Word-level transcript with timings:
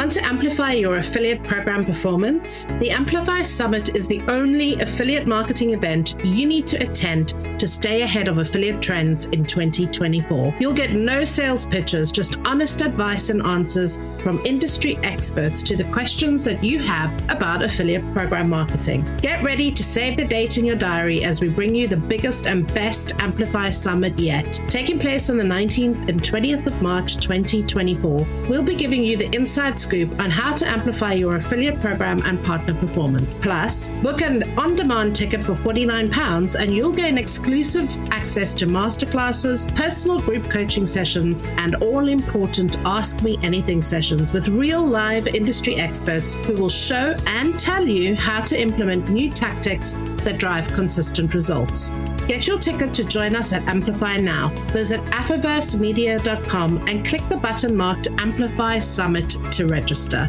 Want 0.00 0.12
to 0.12 0.24
amplify 0.24 0.72
your 0.72 0.96
affiliate 0.96 1.44
program 1.44 1.84
performance? 1.84 2.64
The 2.78 2.90
Amplify 2.90 3.42
Summit 3.42 3.94
is 3.94 4.06
the 4.06 4.22
only 4.28 4.80
affiliate 4.80 5.26
marketing 5.26 5.74
event 5.74 6.16
you 6.24 6.46
need 6.46 6.66
to 6.68 6.78
attend 6.78 7.34
to 7.60 7.68
stay 7.68 8.00
ahead 8.00 8.26
of 8.26 8.38
affiliate 8.38 8.80
trends 8.80 9.26
in 9.26 9.44
2024. 9.44 10.54
You'll 10.58 10.72
get 10.72 10.92
no 10.92 11.22
sales 11.22 11.66
pitches, 11.66 12.10
just 12.10 12.38
honest 12.46 12.80
advice 12.80 13.28
and 13.28 13.42
answers 13.42 13.98
from 14.22 14.40
industry 14.46 14.96
experts 15.02 15.62
to 15.64 15.76
the 15.76 15.84
questions 15.92 16.44
that 16.44 16.64
you 16.64 16.78
have 16.78 17.12
about 17.28 17.62
affiliate 17.62 18.10
program 18.14 18.48
marketing. 18.48 19.04
Get 19.18 19.44
ready 19.44 19.70
to 19.70 19.84
save 19.84 20.16
the 20.16 20.24
date 20.24 20.56
in 20.56 20.64
your 20.64 20.76
diary 20.76 21.24
as 21.24 21.42
we 21.42 21.50
bring 21.50 21.74
you 21.74 21.86
the 21.86 21.98
biggest 21.98 22.46
and 22.46 22.66
best 22.72 23.12
Amplify 23.18 23.68
Summit 23.68 24.18
yet. 24.18 24.62
Taking 24.66 24.98
place 24.98 25.28
on 25.28 25.36
the 25.36 25.44
19th 25.44 26.08
and 26.08 26.22
20th 26.22 26.64
of 26.64 26.80
March 26.80 27.16
2024, 27.16 28.26
we'll 28.48 28.62
be 28.62 28.74
giving 28.74 29.04
you 29.04 29.18
the 29.18 29.30
inside 29.36 29.78
scoop 29.90 30.20
on 30.20 30.30
how 30.30 30.54
to 30.54 30.64
amplify 30.68 31.12
your 31.12 31.34
affiliate 31.34 31.80
program 31.80 32.22
and 32.24 32.40
partner 32.44 32.74
performance. 32.74 33.40
Plus, 33.40 33.88
book 34.04 34.22
an 34.22 34.44
on 34.56 34.76
demand 34.76 35.16
ticket 35.16 35.42
for 35.42 35.54
£49 35.54 36.54
and 36.54 36.72
you'll 36.72 36.92
gain 36.92 37.18
exclusive 37.18 37.88
access 38.12 38.54
to 38.54 38.66
masterclasses, 38.66 39.66
personal 39.74 40.20
group 40.20 40.48
coaching 40.48 40.86
sessions, 40.86 41.42
and 41.56 41.74
all 41.76 42.08
important 42.08 42.78
Ask 42.84 43.22
Me 43.22 43.36
Anything 43.42 43.82
sessions 43.82 44.32
with 44.32 44.46
real 44.46 44.86
live 44.86 45.26
industry 45.26 45.74
experts 45.80 46.34
who 46.34 46.54
will 46.54 46.68
show 46.68 47.16
and 47.26 47.58
tell 47.58 47.84
you 47.84 48.14
how 48.14 48.40
to 48.42 48.60
implement 48.60 49.08
new 49.08 49.28
tactics 49.28 49.96
that 50.24 50.38
drive 50.38 50.68
consistent 50.72 51.34
results. 51.34 51.92
Get 52.26 52.46
your 52.46 52.58
ticket 52.58 52.94
to 52.94 53.04
join 53.04 53.34
us 53.34 53.52
at 53.52 53.66
Amplify 53.68 54.16
now. 54.16 54.48
Visit 54.72 55.00
affiversemedia.com 55.06 56.88
and 56.88 57.06
click 57.06 57.22
the 57.28 57.36
button 57.36 57.76
marked 57.76 58.08
Amplify 58.18 58.78
Summit 58.78 59.36
to 59.52 59.66
register. 59.66 60.28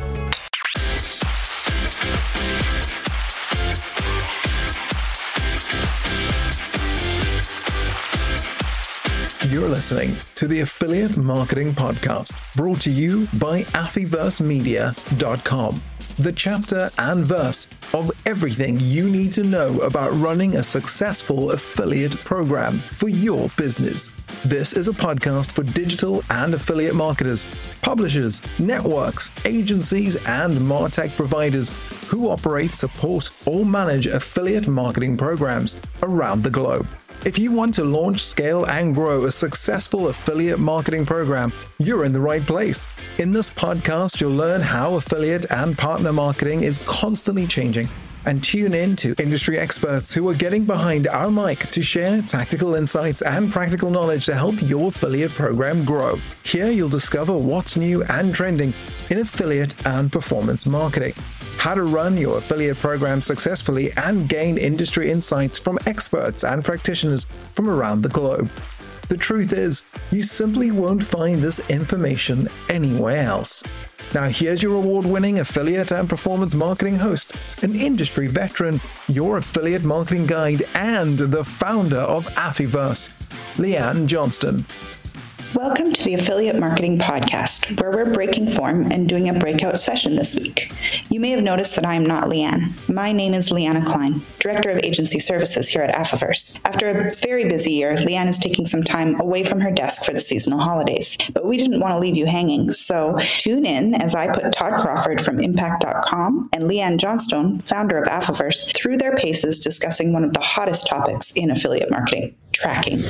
You're 9.52 9.68
listening 9.68 10.16
to 10.36 10.48
the 10.48 10.62
Affiliate 10.62 11.18
Marketing 11.18 11.74
Podcast, 11.74 12.56
brought 12.56 12.80
to 12.82 12.90
you 12.90 13.28
by 13.38 13.64
AffiverseMedia.com, 13.64 15.82
the 16.18 16.32
chapter 16.32 16.90
and 16.98 17.24
verse 17.24 17.68
of 17.94 18.12
everything 18.26 18.80
you 18.80 19.10
need 19.10 19.32
to 19.32 19.44
know 19.44 19.80
about 19.82 20.14
running 20.14 20.56
a 20.56 20.64
successful 20.64 21.52
affiliate 21.52 22.16
program 22.24 22.80
for 22.80 23.10
your 23.10 23.50
business. 23.58 24.12
This 24.44 24.74
is 24.74 24.88
a 24.88 24.94
podcast 24.94 25.54
for 25.54 25.64
digital 25.64 26.24
and 26.30 26.54
affiliate 26.54 26.96
marketers, 26.96 27.46
publishers, 27.82 28.42
networks, 28.60 29.32
agencies, 29.46 30.16
and 30.28 30.58
MarTech 30.58 31.16
providers 31.16 31.72
who 32.08 32.30
operate, 32.30 32.76
support, 32.76 33.30
or 33.46 33.66
manage 33.66 34.08
affiliate 34.08 34.68
marketing 34.68 35.18
programs 35.18 35.78
around 36.04 36.44
the 36.44 36.50
globe. 36.50 36.88
If 37.24 37.38
you 37.38 37.52
want 37.52 37.76
to 37.76 37.84
launch, 37.84 38.24
scale, 38.24 38.66
and 38.66 38.96
grow 38.96 39.26
a 39.26 39.32
successful 39.32 40.08
affiliate 40.08 40.58
marketing 40.58 41.06
program, 41.06 41.54
you're 41.78 42.04
in 42.04 42.14
the 42.14 42.20
right 42.20 42.42
place. 42.42 42.88
In 43.20 43.32
this 43.32 43.48
podcast, 43.48 44.20
you'll 44.20 44.32
learn 44.32 44.60
how 44.60 44.96
affiliate 44.96 45.46
and 45.52 45.78
partner 45.78 46.12
marketing 46.12 46.64
is 46.64 46.80
constantly 46.80 47.46
changing 47.46 47.88
and 48.26 48.44
tune 48.44 48.74
in 48.74 48.96
to 48.96 49.14
industry 49.20 49.60
experts 49.60 50.12
who 50.14 50.28
are 50.30 50.34
getting 50.34 50.66
behind 50.66 51.08
our 51.10 51.30
mic 51.30 51.60
to 51.68 51.84
share 51.84 52.24
tactical 52.24 52.74
insights 52.74 53.22
and 53.22 53.52
practical 53.52 53.92
knowledge 53.92 54.26
to 54.26 54.34
help 54.34 54.56
your 54.62 54.90
affiliate 54.90 55.32
program 55.32 55.86
grow. 55.86 56.18
Here 56.44 56.72
you'll 56.72 56.90
discover 56.90 57.38
what's 57.38 57.78
new 57.78 58.04
and 58.06 58.34
trending 58.34 58.74
in 59.12 59.20
affiliate 59.20 59.76
and 59.86 60.12
performance 60.12 60.66
marketing, 60.66 61.14
how 61.62 61.76
to 61.76 61.84
run 61.84 62.18
your 62.18 62.40
affiliate 62.40 62.78
program 62.78 63.22
successfully, 63.22 63.92
and 63.96 64.28
gain 64.28 64.58
industry 64.58 65.12
insights 65.12 65.60
from 65.60 65.78
experts 65.86 66.44
and 66.44 66.66
practitioners 66.66 67.26
from 67.54 67.70
around 67.70 68.02
the 68.02 68.10
globe. 68.10 68.50
The 69.10 69.18
truth 69.18 69.54
is, 69.54 69.84
you 70.10 70.24
simply 70.24 70.72
won't 70.72 71.04
find 71.04 71.40
this 71.40 71.60
information 71.70 72.50
anywhere 72.70 73.28
else. 73.28 73.64
Now, 74.12 74.28
here's 74.28 74.64
your 74.64 74.78
award 74.78 75.06
winning 75.06 75.38
affiliate 75.38 75.92
and 75.92 76.10
performance 76.10 76.56
marketing 76.56 76.96
host, 76.96 77.36
an 77.62 77.76
industry 77.76 78.26
veteran, 78.26 78.82
your 79.08 79.38
affiliate 79.38 79.84
marketing 79.84 80.26
guide, 80.26 80.64
and 80.74 81.20
the 81.20 81.46
founder 81.46 82.00
of 82.00 82.26
Affiverse, 82.30 83.12
Lee-Ann 83.60 84.08
Johnstone. 84.08 84.66
Welcome 85.56 85.92
to 85.92 86.04
the 86.06 86.14
Affiliate 86.14 86.58
Marketing 86.58 86.98
Podcast, 86.98 87.82
where 87.82 87.92
we're 87.92 88.14
breaking 88.14 88.48
form 88.48 88.84
and 88.90 89.10
doing 89.10 89.28
a 89.28 89.34
breakout 89.38 89.78
session 89.78 90.16
this 90.16 90.40
week. 90.40 90.72
You 91.10 91.20
may 91.20 91.32
have 91.32 91.44
noticed 91.44 91.76
that 91.76 91.86
I 91.86 91.96
am 91.96 92.06
not 92.06 92.30
Lee-Ann. 92.30 92.74
My 92.88 93.12
name 93.12 93.34
is 93.34 93.52
Leanna 93.52 93.82
Klyne, 93.82 94.22
Director 94.40 94.70
of 94.70 94.78
Agency 94.78 95.20
Services 95.20 95.68
here 95.68 95.82
at 95.82 95.94
Affiverse. 95.94 96.58
After 96.64 96.90
a 96.90 97.12
very 97.22 97.50
busy 97.50 97.74
year, 97.74 97.98
Lee-Ann 97.98 98.30
is 98.30 98.38
taking 98.38 98.66
some 98.66 98.82
time 98.82 99.20
away 99.20 99.44
from 99.44 99.60
her 99.60 99.72
desk 99.72 100.06
for 100.06 100.14
the 100.14 100.22
seasonal 100.22 100.60
holidays, 100.60 101.18
but 101.34 101.46
we 101.46 101.58
didn't 101.58 101.82
want 101.82 101.92
to 101.92 102.00
leave 102.00 102.16
you 102.16 102.28
hanging, 102.28 102.72
so 102.72 103.18
tune 103.20 103.66
in 103.66 103.94
as 103.96 104.16
I 104.16 104.34
put 104.34 104.54
Todd 104.54 104.80
Crawford 104.80 105.20
from 105.20 105.40
Impact.com 105.40 106.50
and 106.54 106.68
Lee-Ann 106.68 106.98
Johnstone, 106.98 107.60
founder 107.60 107.98
of 107.98 108.08
Affiverse, 108.08 108.74
through 108.74 108.98
their 108.98 109.16
paces 109.16 109.60
discussing 109.60 110.14
one 110.14 110.24
of 110.24 110.34
the 110.34 110.40
hottest 110.40 110.88
topics 110.88 111.36
in 111.36 111.52
affiliate 111.52 111.92
marketing 111.92 112.36
tracking. 112.54 113.04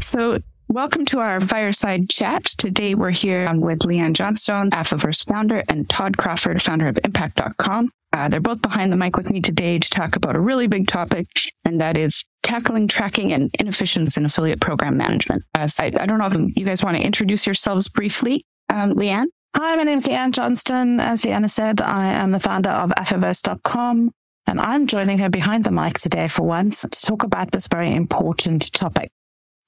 So, 0.00 0.38
Welcome 0.72 1.04
to 1.06 1.18
our 1.18 1.38
fireside 1.38 2.08
chat. 2.08 2.44
Today 2.44 2.94
we're 2.94 3.10
here 3.10 3.46
with 3.56 3.84
Lee-Ann 3.84 4.14
Johnstone, 4.14 4.70
Affiverse 4.70 5.22
founder, 5.22 5.62
and 5.68 5.86
Todd 5.86 6.16
Crawford, 6.16 6.62
founder 6.62 6.88
of 6.88 6.98
Impact.com. 7.04 7.90
Uh, 8.14 8.30
they're 8.30 8.40
both 8.40 8.62
behind 8.62 8.90
the 8.90 8.96
mic 8.96 9.18
with 9.18 9.30
me 9.30 9.42
today 9.42 9.78
to 9.78 9.90
talk 9.90 10.16
about 10.16 10.34
a 10.34 10.40
really 10.40 10.66
big 10.68 10.88
topic, 10.88 11.28
and 11.66 11.78
that 11.82 11.98
is 11.98 12.24
tackling 12.42 12.88
tracking 12.88 13.34
and 13.34 13.54
inefficiencies 13.58 14.16
in 14.16 14.24
affiliate 14.24 14.62
program 14.62 14.96
management. 14.96 15.44
Uh, 15.54 15.66
so 15.66 15.84
I, 15.84 15.88
I, 15.88 16.06
don't 16.06 16.18
know 16.18 16.24
if 16.24 16.56
you 16.56 16.64
guys 16.64 16.82
want 16.82 16.96
to 16.96 17.02
introduce 17.02 17.44
yourselves 17.44 17.90
briefly. 17.90 18.46
Um, 18.70 18.94
Lee-Ann? 18.94 19.28
Hi, 19.54 19.76
my 19.76 19.82
name 19.82 19.98
is 19.98 20.06
Lee-Ann 20.06 20.32
Johnstone. 20.32 21.00
As 21.00 21.22
Leanna 21.26 21.50
said, 21.50 21.82
I 21.82 22.06
am 22.06 22.30
the 22.30 22.40
founder 22.40 22.70
of 22.70 22.92
Affiverse.com, 22.92 24.10
and 24.46 24.58
I'm 24.58 24.86
joining 24.86 25.18
her 25.18 25.28
behind 25.28 25.64
the 25.64 25.70
mic 25.70 25.98
today 25.98 26.28
for 26.28 26.44
once 26.44 26.80
to 26.80 26.88
talk 26.88 27.24
about 27.24 27.50
this 27.50 27.66
very 27.66 27.94
important 27.94 28.72
topic. 28.72 29.10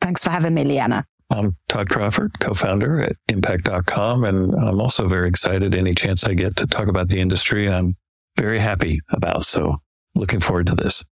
Thanks 0.04 0.22
for 0.22 0.28
having 0.28 0.52
me, 0.52 0.64
Leanna. 0.64 1.06
I'm 1.30 1.56
Todd 1.66 1.88
Crawford, 1.88 2.38
co-founder 2.38 3.00
at 3.00 3.16
impact.com. 3.28 4.24
And 4.24 4.54
I'm 4.54 4.78
also 4.78 5.08
very 5.08 5.30
excited 5.30 5.74
any 5.74 5.94
chance 5.94 6.24
I 6.24 6.34
get 6.34 6.56
to 6.56 6.66
talk 6.66 6.88
about 6.88 7.08
the 7.08 7.22
industry 7.22 7.70
I'm 7.70 7.96
very 8.36 8.58
happy 8.58 9.00
about. 9.08 9.46
So 9.46 9.78
looking 10.14 10.40
forward 10.40 10.66
to 10.66 10.74
this. 10.74 11.02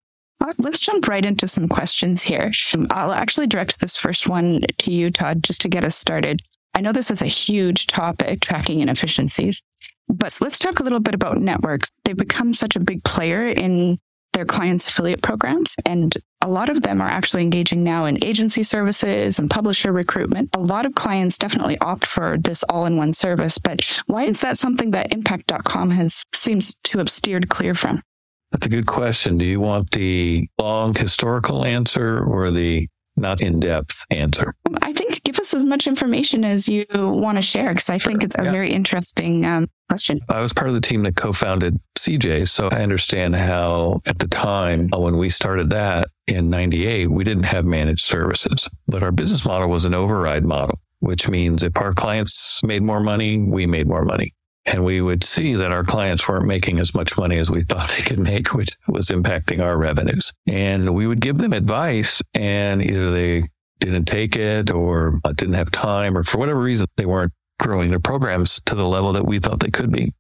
let's 0.58 0.78
jump 0.78 1.08
right 1.08 1.24
into 1.24 1.48
some 1.48 1.70
questions 1.70 2.22
here. 2.22 2.52
I'll 2.90 3.14
actually 3.14 3.46
direct 3.46 3.80
this 3.80 3.96
first 3.96 4.28
one 4.28 4.60
to 4.76 4.92
you, 4.92 5.10
Todd, 5.10 5.42
just 5.42 5.62
to 5.62 5.70
get 5.70 5.84
us 5.84 5.96
started. 5.96 6.42
I 6.74 6.82
know 6.82 6.92
this 6.92 7.10
is 7.10 7.22
a 7.22 7.26
huge 7.26 7.86
topic, 7.86 8.42
tracking 8.42 8.80
inefficiencies, 8.80 9.62
but 10.06 10.36
let's 10.42 10.58
talk 10.58 10.80
a 10.80 10.82
little 10.82 11.00
bit 11.00 11.14
about 11.14 11.38
networks. 11.38 11.88
They've 12.04 12.14
become 12.14 12.52
such 12.52 12.76
a 12.76 12.80
big 12.80 13.02
player 13.04 13.46
in 13.46 13.98
their 14.32 14.44
clients' 14.44 14.88
affiliate 14.88 15.22
programs. 15.22 15.74
And 15.84 16.16
a 16.40 16.48
lot 16.48 16.68
of 16.68 16.82
them 16.82 17.00
are 17.00 17.08
actually 17.08 17.42
engaging 17.42 17.84
now 17.84 18.04
in 18.04 18.24
agency 18.24 18.62
services 18.62 19.38
and 19.38 19.50
publisher 19.50 19.92
recruitment. 19.92 20.54
A 20.54 20.60
lot 20.60 20.86
of 20.86 20.94
clients 20.94 21.38
definitely 21.38 21.78
opt 21.78 22.06
for 22.06 22.38
this 22.38 22.62
all 22.64 22.86
in 22.86 22.96
one 22.96 23.12
service. 23.12 23.58
But 23.58 24.02
why 24.06 24.24
is 24.24 24.40
that 24.40 24.58
something 24.58 24.90
that 24.92 25.12
impact.com 25.12 25.90
has 25.90 26.24
seems 26.34 26.74
to 26.84 26.98
have 26.98 27.08
steered 27.08 27.48
clear 27.48 27.74
from? 27.74 28.02
That's 28.50 28.66
a 28.66 28.70
good 28.70 28.86
question. 28.86 29.38
Do 29.38 29.46
you 29.46 29.60
want 29.60 29.90
the 29.92 30.46
long 30.58 30.94
historical 30.94 31.64
answer 31.64 32.22
or 32.22 32.50
the 32.50 32.86
not 33.16 33.40
in 33.40 33.60
depth 33.60 34.04
answer? 34.10 34.54
I 34.82 34.92
think 34.92 35.01
us 35.42 35.52
as 35.52 35.64
much 35.64 35.86
information 35.86 36.44
as 36.44 36.68
you 36.68 36.86
want 36.94 37.36
to 37.36 37.42
share 37.42 37.70
because 37.70 37.90
I 37.90 37.98
sure. 37.98 38.10
think 38.10 38.22
it's 38.22 38.36
a 38.38 38.44
yeah. 38.44 38.50
very 38.50 38.72
interesting 38.72 39.44
um, 39.44 39.68
question. 39.88 40.20
I 40.28 40.40
was 40.40 40.52
part 40.52 40.68
of 40.68 40.74
the 40.74 40.80
team 40.80 41.02
that 41.02 41.16
co 41.16 41.32
founded 41.32 41.78
CJ. 41.98 42.48
So 42.48 42.68
I 42.70 42.82
understand 42.82 43.36
how 43.36 44.00
at 44.06 44.18
the 44.18 44.28
time 44.28 44.88
uh, 44.94 44.98
when 44.98 45.18
we 45.18 45.30
started 45.30 45.70
that 45.70 46.08
in 46.26 46.48
98, 46.48 47.08
we 47.10 47.24
didn't 47.24 47.44
have 47.44 47.64
managed 47.64 48.04
services, 48.04 48.68
but 48.88 49.02
our 49.02 49.12
business 49.12 49.44
model 49.44 49.68
was 49.68 49.84
an 49.84 49.94
override 49.94 50.44
model, 50.44 50.78
which 51.00 51.28
means 51.28 51.62
if 51.62 51.76
our 51.76 51.92
clients 51.92 52.62
made 52.64 52.82
more 52.82 53.00
money, 53.00 53.38
we 53.38 53.66
made 53.66 53.86
more 53.86 54.04
money. 54.04 54.34
And 54.64 54.84
we 54.84 55.00
would 55.00 55.24
see 55.24 55.54
that 55.56 55.72
our 55.72 55.82
clients 55.82 56.28
weren't 56.28 56.46
making 56.46 56.78
as 56.78 56.94
much 56.94 57.18
money 57.18 57.38
as 57.38 57.50
we 57.50 57.62
thought 57.68 57.88
they 57.96 58.04
could 58.04 58.20
make, 58.20 58.54
which 58.54 58.70
was 58.86 59.08
impacting 59.08 59.60
our 59.60 59.76
revenues. 59.76 60.32
And 60.46 60.94
we 60.94 61.06
would 61.08 61.20
give 61.20 61.38
them 61.38 61.52
advice 61.52 62.22
and 62.32 62.80
either 62.80 63.10
they 63.10 63.48
didn't 63.82 64.04
take 64.04 64.36
it 64.36 64.70
or 64.70 65.20
uh, 65.24 65.32
didn't 65.32 65.54
have 65.54 65.70
time 65.70 66.16
or 66.16 66.22
for 66.22 66.38
whatever 66.38 66.60
reason, 66.60 66.86
they 66.96 67.06
weren't 67.06 67.32
growing 67.58 67.90
their 67.90 68.00
programs 68.00 68.60
to 68.66 68.74
the 68.74 68.86
level 68.86 69.12
that 69.12 69.26
we 69.26 69.38
thought 69.38 69.60
they 69.60 69.70
could 69.70 69.90
be. 69.90 70.12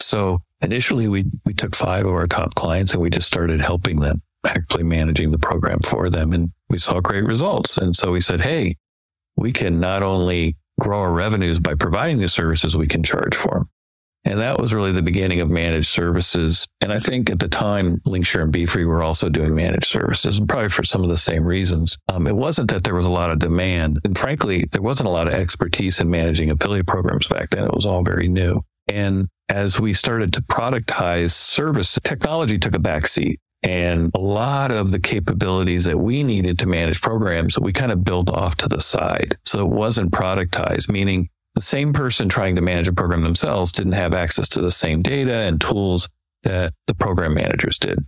So 0.00 0.42
initially 0.60 1.08
we, 1.08 1.24
we 1.44 1.54
took 1.54 1.74
five 1.74 2.06
of 2.06 2.12
our 2.12 2.26
top 2.26 2.54
clients 2.54 2.92
and 2.92 3.02
we 3.02 3.10
just 3.10 3.26
started 3.26 3.60
helping 3.60 3.96
them 3.96 4.22
actually 4.44 4.84
managing 4.84 5.30
the 5.30 5.38
program 5.38 5.80
for 5.80 6.08
them. 6.08 6.32
And 6.32 6.52
we 6.68 6.78
saw 6.78 7.00
great 7.00 7.24
results. 7.24 7.76
And 7.76 7.94
so 7.94 8.10
we 8.10 8.20
said, 8.20 8.40
Hey, 8.40 8.76
we 9.36 9.52
can 9.52 9.80
not 9.80 10.02
only 10.02 10.56
grow 10.80 11.00
our 11.00 11.12
revenues 11.12 11.58
by 11.60 11.74
providing 11.74 12.18
the 12.18 12.28
services 12.28 12.76
we 12.76 12.86
can 12.86 13.02
charge 13.02 13.36
for 13.36 13.50
them. 13.50 13.70
And 14.24 14.38
that 14.40 14.58
was 14.58 14.74
really 14.74 14.92
the 14.92 15.02
beginning 15.02 15.40
of 15.40 15.48
managed 15.48 15.88
services. 15.88 16.66
And 16.80 16.92
I 16.92 16.98
think 16.98 17.30
at 17.30 17.38
the 17.38 17.48
time, 17.48 18.00
Linkshare 18.06 18.42
and 18.42 18.52
BeFree 18.52 18.86
were 18.86 19.02
also 19.02 19.30
doing 19.30 19.54
managed 19.54 19.86
services, 19.86 20.38
and 20.38 20.48
probably 20.48 20.68
for 20.68 20.84
some 20.84 21.02
of 21.02 21.08
the 21.08 21.16
same 21.16 21.44
reasons. 21.44 21.96
Um, 22.08 22.26
it 22.26 22.36
wasn't 22.36 22.70
that 22.70 22.84
there 22.84 22.94
was 22.94 23.06
a 23.06 23.10
lot 23.10 23.30
of 23.30 23.38
demand. 23.38 23.98
And 24.04 24.16
frankly, 24.16 24.68
there 24.72 24.82
wasn't 24.82 25.08
a 25.08 25.12
lot 25.12 25.26
of 25.26 25.34
expertise 25.34 26.00
in 26.00 26.10
managing 26.10 26.50
affiliate 26.50 26.86
programs 26.86 27.28
back 27.28 27.50
then. 27.50 27.64
It 27.64 27.72
was 27.72 27.86
all 27.86 28.04
very 28.04 28.28
new. 28.28 28.60
And 28.88 29.28
as 29.48 29.80
we 29.80 29.94
started 29.94 30.32
to 30.34 30.42
productize 30.42 31.30
service, 31.30 31.98
technology 32.04 32.58
took 32.58 32.74
a 32.74 32.78
backseat. 32.78 33.36
And 33.62 34.10
a 34.14 34.20
lot 34.20 34.70
of 34.70 34.90
the 34.90 34.98
capabilities 34.98 35.84
that 35.84 35.98
we 35.98 36.22
needed 36.22 36.58
to 36.60 36.66
manage 36.66 37.02
programs, 37.02 37.58
we 37.58 37.72
kind 37.72 37.92
of 37.92 38.04
built 38.04 38.30
off 38.30 38.56
to 38.58 38.68
the 38.68 38.80
side. 38.80 39.36
So 39.44 39.60
it 39.60 39.68
wasn't 39.68 40.12
productized, 40.12 40.88
meaning 40.88 41.28
the 41.54 41.62
same 41.62 41.92
person 41.92 42.28
trying 42.28 42.56
to 42.56 42.62
manage 42.62 42.88
a 42.88 42.92
program 42.92 43.22
themselves 43.22 43.72
didn't 43.72 43.92
have 43.92 44.14
access 44.14 44.48
to 44.50 44.60
the 44.60 44.70
same 44.70 45.02
data 45.02 45.32
and 45.32 45.60
tools 45.60 46.08
that 46.42 46.74
the 46.86 46.94
program 46.94 47.34
managers 47.34 47.78
did. 47.78 47.98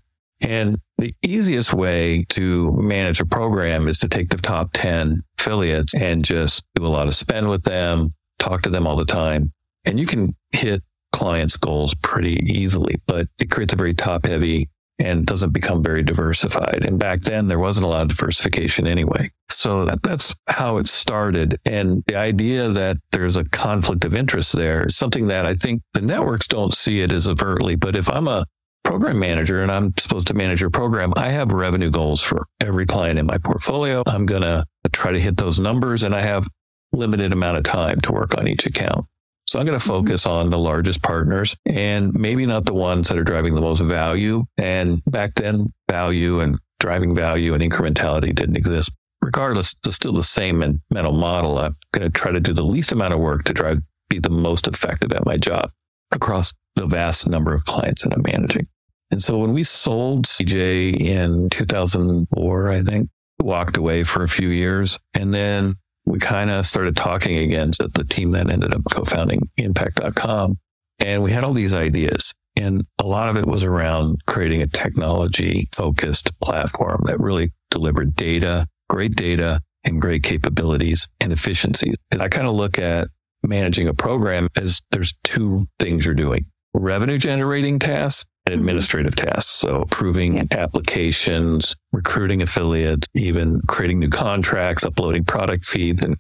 And 0.40 0.78
the 0.98 1.14
easiest 1.22 1.72
way 1.72 2.24
to 2.30 2.72
manage 2.72 3.20
a 3.20 3.26
program 3.26 3.88
is 3.88 3.98
to 4.00 4.08
take 4.08 4.30
the 4.30 4.36
top 4.36 4.70
10 4.72 5.22
affiliates 5.38 5.94
and 5.94 6.24
just 6.24 6.64
do 6.74 6.84
a 6.84 6.88
lot 6.88 7.08
of 7.08 7.14
spend 7.14 7.48
with 7.48 7.62
them, 7.62 8.14
talk 8.38 8.62
to 8.62 8.70
them 8.70 8.86
all 8.86 8.96
the 8.96 9.04
time. 9.04 9.52
And 9.84 10.00
you 10.00 10.06
can 10.06 10.34
hit 10.50 10.82
clients' 11.12 11.56
goals 11.56 11.94
pretty 11.94 12.40
easily, 12.46 12.96
but 13.06 13.28
it 13.38 13.50
creates 13.50 13.72
a 13.72 13.76
very 13.76 13.94
top 13.94 14.26
heavy 14.26 14.68
and 14.98 15.26
doesn't 15.26 15.52
become 15.52 15.82
very 15.82 16.02
diversified. 16.02 16.84
And 16.84 16.98
back 16.98 17.22
then, 17.22 17.48
there 17.48 17.58
wasn't 17.58 17.86
a 17.86 17.88
lot 17.88 18.02
of 18.02 18.08
diversification 18.08 18.86
anyway. 18.86 19.30
So 19.50 19.84
that, 19.84 20.02
that's 20.02 20.34
how 20.48 20.78
it 20.78 20.86
started. 20.86 21.58
And 21.64 22.02
the 22.06 22.16
idea 22.16 22.68
that 22.68 22.98
there's 23.10 23.36
a 23.36 23.44
conflict 23.44 24.04
of 24.04 24.14
interest 24.14 24.52
there 24.52 24.86
is 24.86 24.96
something 24.96 25.26
that 25.28 25.46
I 25.46 25.54
think 25.54 25.82
the 25.94 26.00
networks 26.00 26.46
don't 26.46 26.74
see 26.74 27.00
it 27.00 27.12
as 27.12 27.28
overtly. 27.28 27.76
But 27.76 27.96
if 27.96 28.08
I'm 28.08 28.28
a 28.28 28.44
program 28.84 29.18
manager 29.18 29.62
and 29.62 29.70
I'm 29.70 29.94
supposed 29.98 30.26
to 30.28 30.34
manage 30.34 30.60
your 30.60 30.70
program, 30.70 31.12
I 31.16 31.28
have 31.28 31.52
revenue 31.52 31.90
goals 31.90 32.20
for 32.20 32.46
every 32.60 32.86
client 32.86 33.18
in 33.18 33.26
my 33.26 33.38
portfolio. 33.38 34.02
I'm 34.06 34.26
going 34.26 34.42
to 34.42 34.64
try 34.92 35.12
to 35.12 35.20
hit 35.20 35.36
those 35.36 35.58
numbers 35.58 36.02
and 36.02 36.14
I 36.14 36.22
have 36.22 36.46
limited 36.92 37.32
amount 37.32 37.58
of 37.58 37.64
time 37.64 38.00
to 38.02 38.12
work 38.12 38.36
on 38.36 38.46
each 38.46 38.66
account. 38.66 39.06
So 39.52 39.58
I'm 39.58 39.66
going 39.66 39.78
to 39.78 39.84
mm-hmm. 39.84 40.06
focus 40.06 40.24
on 40.24 40.48
the 40.48 40.56
largest 40.56 41.02
partners 41.02 41.54
and 41.66 42.14
maybe 42.14 42.46
not 42.46 42.64
the 42.64 42.72
ones 42.72 43.08
that 43.08 43.18
are 43.18 43.22
driving 43.22 43.54
the 43.54 43.60
most 43.60 43.82
value. 43.82 44.46
And 44.56 45.02
back 45.04 45.34
then, 45.34 45.74
value 45.90 46.40
and 46.40 46.58
driving 46.80 47.14
value 47.14 47.52
and 47.52 47.62
incrementality 47.62 48.34
didn't 48.34 48.56
exist. 48.56 48.92
Regardless, 49.20 49.74
it's 49.84 49.94
still 49.94 50.14
the 50.14 50.22
same 50.22 50.80
mental 50.90 51.12
model. 51.12 51.58
I'm 51.58 51.76
going 51.92 52.10
to 52.10 52.18
try 52.18 52.32
to 52.32 52.40
do 52.40 52.54
the 52.54 52.64
least 52.64 52.92
amount 52.92 53.12
of 53.12 53.20
work 53.20 53.44
to 53.44 53.52
drive, 53.52 53.80
be 54.08 54.18
the 54.18 54.30
most 54.30 54.66
effective 54.68 55.12
at 55.12 55.26
my 55.26 55.36
job 55.36 55.70
across 56.12 56.54
the 56.76 56.86
vast 56.86 57.28
number 57.28 57.52
of 57.52 57.66
clients 57.66 58.04
that 58.04 58.14
I'm 58.14 58.22
managing. 58.22 58.68
And 59.10 59.22
so 59.22 59.36
when 59.36 59.52
we 59.52 59.64
sold 59.64 60.24
CJ 60.24 60.98
in 60.98 61.50
2004, 61.50 62.70
I 62.70 62.82
think, 62.82 63.10
walked 63.38 63.76
away 63.76 64.04
for 64.04 64.22
a 64.22 64.28
few 64.28 64.48
years 64.48 64.98
and 65.12 65.34
then 65.34 65.76
we 66.04 66.18
kind 66.18 66.50
of 66.50 66.66
started 66.66 66.96
talking 66.96 67.38
again 67.38 67.72
to 67.72 67.88
the 67.88 68.04
team 68.04 68.32
that 68.32 68.50
ended 68.50 68.74
up 68.74 68.82
co-founding 68.90 69.50
impact.com. 69.56 70.58
And 70.98 71.22
we 71.22 71.32
had 71.32 71.44
all 71.44 71.52
these 71.52 71.74
ideas. 71.74 72.34
And 72.56 72.84
a 72.98 73.06
lot 73.06 73.28
of 73.28 73.36
it 73.36 73.46
was 73.46 73.64
around 73.64 74.20
creating 74.26 74.62
a 74.62 74.66
technology 74.66 75.68
focused 75.72 76.38
platform 76.40 77.02
that 77.06 77.18
really 77.18 77.52
delivered 77.70 78.14
data, 78.14 78.66
great 78.90 79.14
data 79.14 79.60
and 79.84 80.00
great 80.00 80.22
capabilities 80.22 81.08
and 81.18 81.32
efficiencies. 81.32 81.96
And 82.10 82.20
I 82.20 82.28
kind 82.28 82.46
of 82.46 82.54
look 82.54 82.78
at 82.78 83.08
managing 83.42 83.88
a 83.88 83.94
program 83.94 84.48
as 84.56 84.80
there's 84.90 85.14
two 85.24 85.66
things 85.78 86.04
you're 86.04 86.14
doing 86.14 86.46
revenue 86.74 87.18
generating 87.18 87.78
tasks 87.78 88.24
and 88.46 88.54
mm-hmm. 88.54 88.60
administrative 88.60 89.14
mm-hmm. 89.14 89.28
tasks. 89.28 89.50
So 89.50 89.82
approving 89.82 90.48
applications, 90.50 91.76
recruiting 91.92 92.42
affiliates, 92.42 93.08
even 93.14 93.60
creating 93.68 93.98
new 93.98 94.10
contracts, 94.10 94.84
uploading 94.84 95.24
product 95.24 95.64
feeds 95.64 96.02
and 96.02 96.16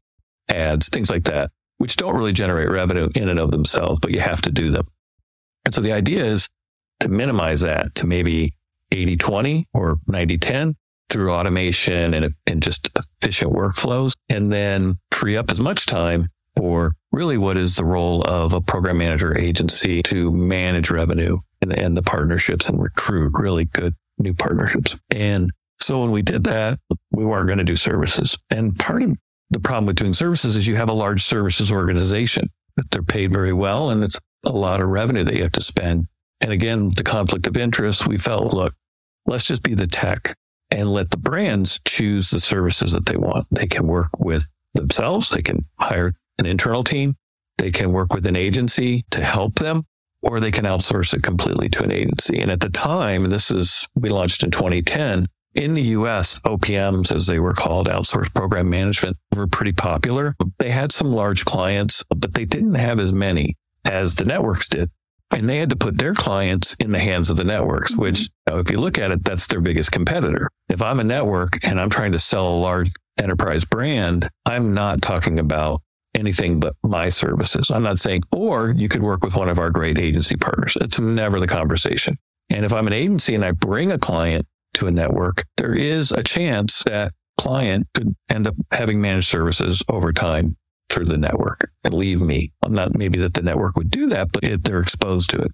ads, 0.48 0.88
things 0.88 1.10
like 1.10 1.24
that, 1.24 1.50
which 1.78 1.96
don't 1.96 2.16
really 2.16 2.32
generate 2.32 2.70
revenue 2.70 3.08
in 3.14 3.28
and 3.28 3.38
of 3.38 3.50
themselves, 3.50 3.98
but 4.00 4.10
you 4.10 4.20
have 4.20 4.42
to 4.42 4.50
do 4.50 4.70
them. 4.70 4.86
And 5.64 5.74
so 5.74 5.80
the 5.80 5.92
idea 5.92 6.24
is 6.24 6.48
to 7.00 7.08
minimize 7.08 7.60
that 7.60 7.94
to 7.96 8.06
maybe 8.06 8.54
80 8.90 9.16
20 9.16 9.68
or 9.72 9.98
90 10.06 10.38
10 10.38 10.76
through 11.08 11.32
automation 11.32 12.14
and, 12.14 12.34
and 12.46 12.62
just 12.62 12.88
efficient 12.96 13.52
workflows, 13.52 14.14
and 14.28 14.50
then 14.50 14.98
free 15.10 15.36
up 15.36 15.50
as 15.50 15.60
much 15.60 15.86
time 15.86 16.28
for 16.56 16.94
really 17.12 17.38
what 17.38 17.56
is 17.56 17.76
the 17.76 17.84
role 17.84 18.22
of 18.22 18.52
a 18.52 18.60
program 18.60 18.98
manager 18.98 19.36
agency 19.36 20.02
to 20.02 20.30
manage 20.32 20.90
revenue 20.90 21.38
and, 21.60 21.72
and 21.72 21.96
the 21.96 22.02
partnerships 22.02 22.68
and 22.68 22.82
recruit 22.82 23.32
really 23.34 23.64
good 23.64 23.94
new 24.18 24.34
partnerships. 24.34 24.96
And 25.14 25.50
so 25.80 26.00
when 26.00 26.10
we 26.10 26.22
did 26.22 26.44
that, 26.44 26.78
we 27.10 27.24
weren't 27.24 27.46
going 27.46 27.58
to 27.58 27.64
do 27.64 27.76
services. 27.76 28.36
And 28.50 28.78
part 28.78 29.02
of 29.02 29.16
the 29.50 29.60
problem 29.60 29.86
with 29.86 29.96
doing 29.96 30.14
services 30.14 30.56
is 30.56 30.66
you 30.66 30.76
have 30.76 30.88
a 30.88 30.94
large 30.94 31.22
services 31.22 31.72
organization 31.72 32.48
that 32.76 32.90
they're 32.90 33.02
paid 33.02 33.32
very 33.32 33.52
well 33.52 33.90
and 33.90 34.02
it's 34.02 34.18
a 34.44 34.50
lot 34.50 34.80
of 34.80 34.88
revenue 34.88 35.24
that 35.24 35.34
you 35.34 35.42
have 35.42 35.52
to 35.52 35.62
spend. 35.62 36.06
And 36.40 36.52
again, 36.52 36.90
the 36.96 37.04
conflict 37.04 37.46
of 37.46 37.56
interest, 37.56 38.06
we 38.06 38.18
felt, 38.18 38.52
look, 38.52 38.74
let's 39.26 39.44
just 39.44 39.62
be 39.62 39.74
the 39.74 39.86
tech 39.86 40.36
and 40.70 40.92
let 40.92 41.10
the 41.10 41.18
brands 41.18 41.80
choose 41.84 42.30
the 42.30 42.40
services 42.40 42.92
that 42.92 43.06
they 43.06 43.16
want. 43.16 43.46
They 43.50 43.66
can 43.66 43.86
work 43.86 44.08
with 44.18 44.48
themselves. 44.74 45.30
They 45.30 45.42
can 45.42 45.66
hire 45.78 46.14
an 46.42 46.50
internal 46.50 46.84
team. 46.84 47.16
They 47.58 47.70
can 47.70 47.92
work 47.92 48.12
with 48.12 48.26
an 48.26 48.36
agency 48.36 49.04
to 49.10 49.22
help 49.22 49.56
them, 49.56 49.84
or 50.20 50.40
they 50.40 50.50
can 50.50 50.64
outsource 50.64 51.14
it 51.14 51.22
completely 51.22 51.68
to 51.70 51.84
an 51.84 51.92
agency. 51.92 52.40
And 52.40 52.50
at 52.50 52.60
the 52.60 52.70
time, 52.70 53.30
this 53.30 53.50
is, 53.50 53.88
we 53.94 54.08
launched 54.08 54.42
in 54.42 54.50
2010. 54.50 55.28
In 55.54 55.74
the 55.74 55.82
US, 55.82 56.40
OPMs, 56.40 57.14
as 57.14 57.26
they 57.26 57.38
were 57.38 57.52
called, 57.52 57.86
outsourced 57.86 58.34
program 58.34 58.70
management, 58.70 59.16
were 59.36 59.46
pretty 59.46 59.72
popular. 59.72 60.34
They 60.58 60.70
had 60.70 60.92
some 60.92 61.12
large 61.12 61.44
clients, 61.44 62.02
but 62.08 62.34
they 62.34 62.46
didn't 62.46 62.74
have 62.74 62.98
as 62.98 63.12
many 63.12 63.56
as 63.84 64.16
the 64.16 64.24
networks 64.24 64.66
did. 64.66 64.90
And 65.30 65.48
they 65.48 65.58
had 65.58 65.70
to 65.70 65.76
put 65.76 65.98
their 65.98 66.14
clients 66.14 66.74
in 66.74 66.92
the 66.92 66.98
hands 66.98 67.30
of 67.30 67.36
the 67.36 67.44
networks, 67.44 67.92
mm-hmm. 67.92 68.02
which, 68.02 68.20
you 68.20 68.52
know, 68.52 68.58
if 68.58 68.70
you 68.70 68.78
look 68.78 68.98
at 68.98 69.10
it, 69.10 69.24
that's 69.24 69.46
their 69.46 69.60
biggest 69.60 69.92
competitor. 69.92 70.50
If 70.68 70.82
I'm 70.82 71.00
a 71.00 71.04
network 71.04 71.58
and 71.62 71.80
I'm 71.80 71.90
trying 71.90 72.12
to 72.12 72.18
sell 72.18 72.48
a 72.48 72.56
large 72.56 72.90
enterprise 73.18 73.64
brand, 73.64 74.28
I'm 74.46 74.74
not 74.74 75.02
talking 75.02 75.38
about 75.38 75.82
anything 76.14 76.60
but 76.60 76.74
my 76.82 77.08
services. 77.08 77.70
I'm 77.70 77.82
not 77.82 77.98
saying, 77.98 78.22
or 78.30 78.72
you 78.72 78.88
could 78.88 79.02
work 79.02 79.24
with 79.24 79.36
one 79.36 79.48
of 79.48 79.58
our 79.58 79.70
great 79.70 79.98
agency 79.98 80.36
partners. 80.36 80.76
It's 80.80 80.98
never 80.98 81.40
the 81.40 81.46
conversation. 81.46 82.18
And 82.50 82.64
if 82.64 82.72
I'm 82.72 82.86
an 82.86 82.92
agency 82.92 83.34
and 83.34 83.44
I 83.44 83.52
bring 83.52 83.90
a 83.90 83.98
client 83.98 84.46
to 84.74 84.86
a 84.86 84.90
network, 84.90 85.46
there 85.56 85.74
is 85.74 86.12
a 86.12 86.22
chance 86.22 86.82
that 86.84 87.12
client 87.38 87.86
could 87.94 88.14
end 88.28 88.46
up 88.46 88.54
having 88.70 89.00
managed 89.00 89.28
services 89.28 89.82
over 89.88 90.12
time 90.12 90.56
through 90.90 91.06
the 91.06 91.16
network 91.16 91.70
and 91.84 91.94
leave 91.94 92.20
me. 92.20 92.52
I'm 92.62 92.74
not 92.74 92.94
maybe 92.94 93.18
that 93.20 93.34
the 93.34 93.42
network 93.42 93.76
would 93.76 93.90
do 93.90 94.08
that, 94.10 94.32
but 94.32 94.44
if 94.44 94.62
they're 94.62 94.80
exposed 94.80 95.30
to 95.30 95.38
it. 95.38 95.52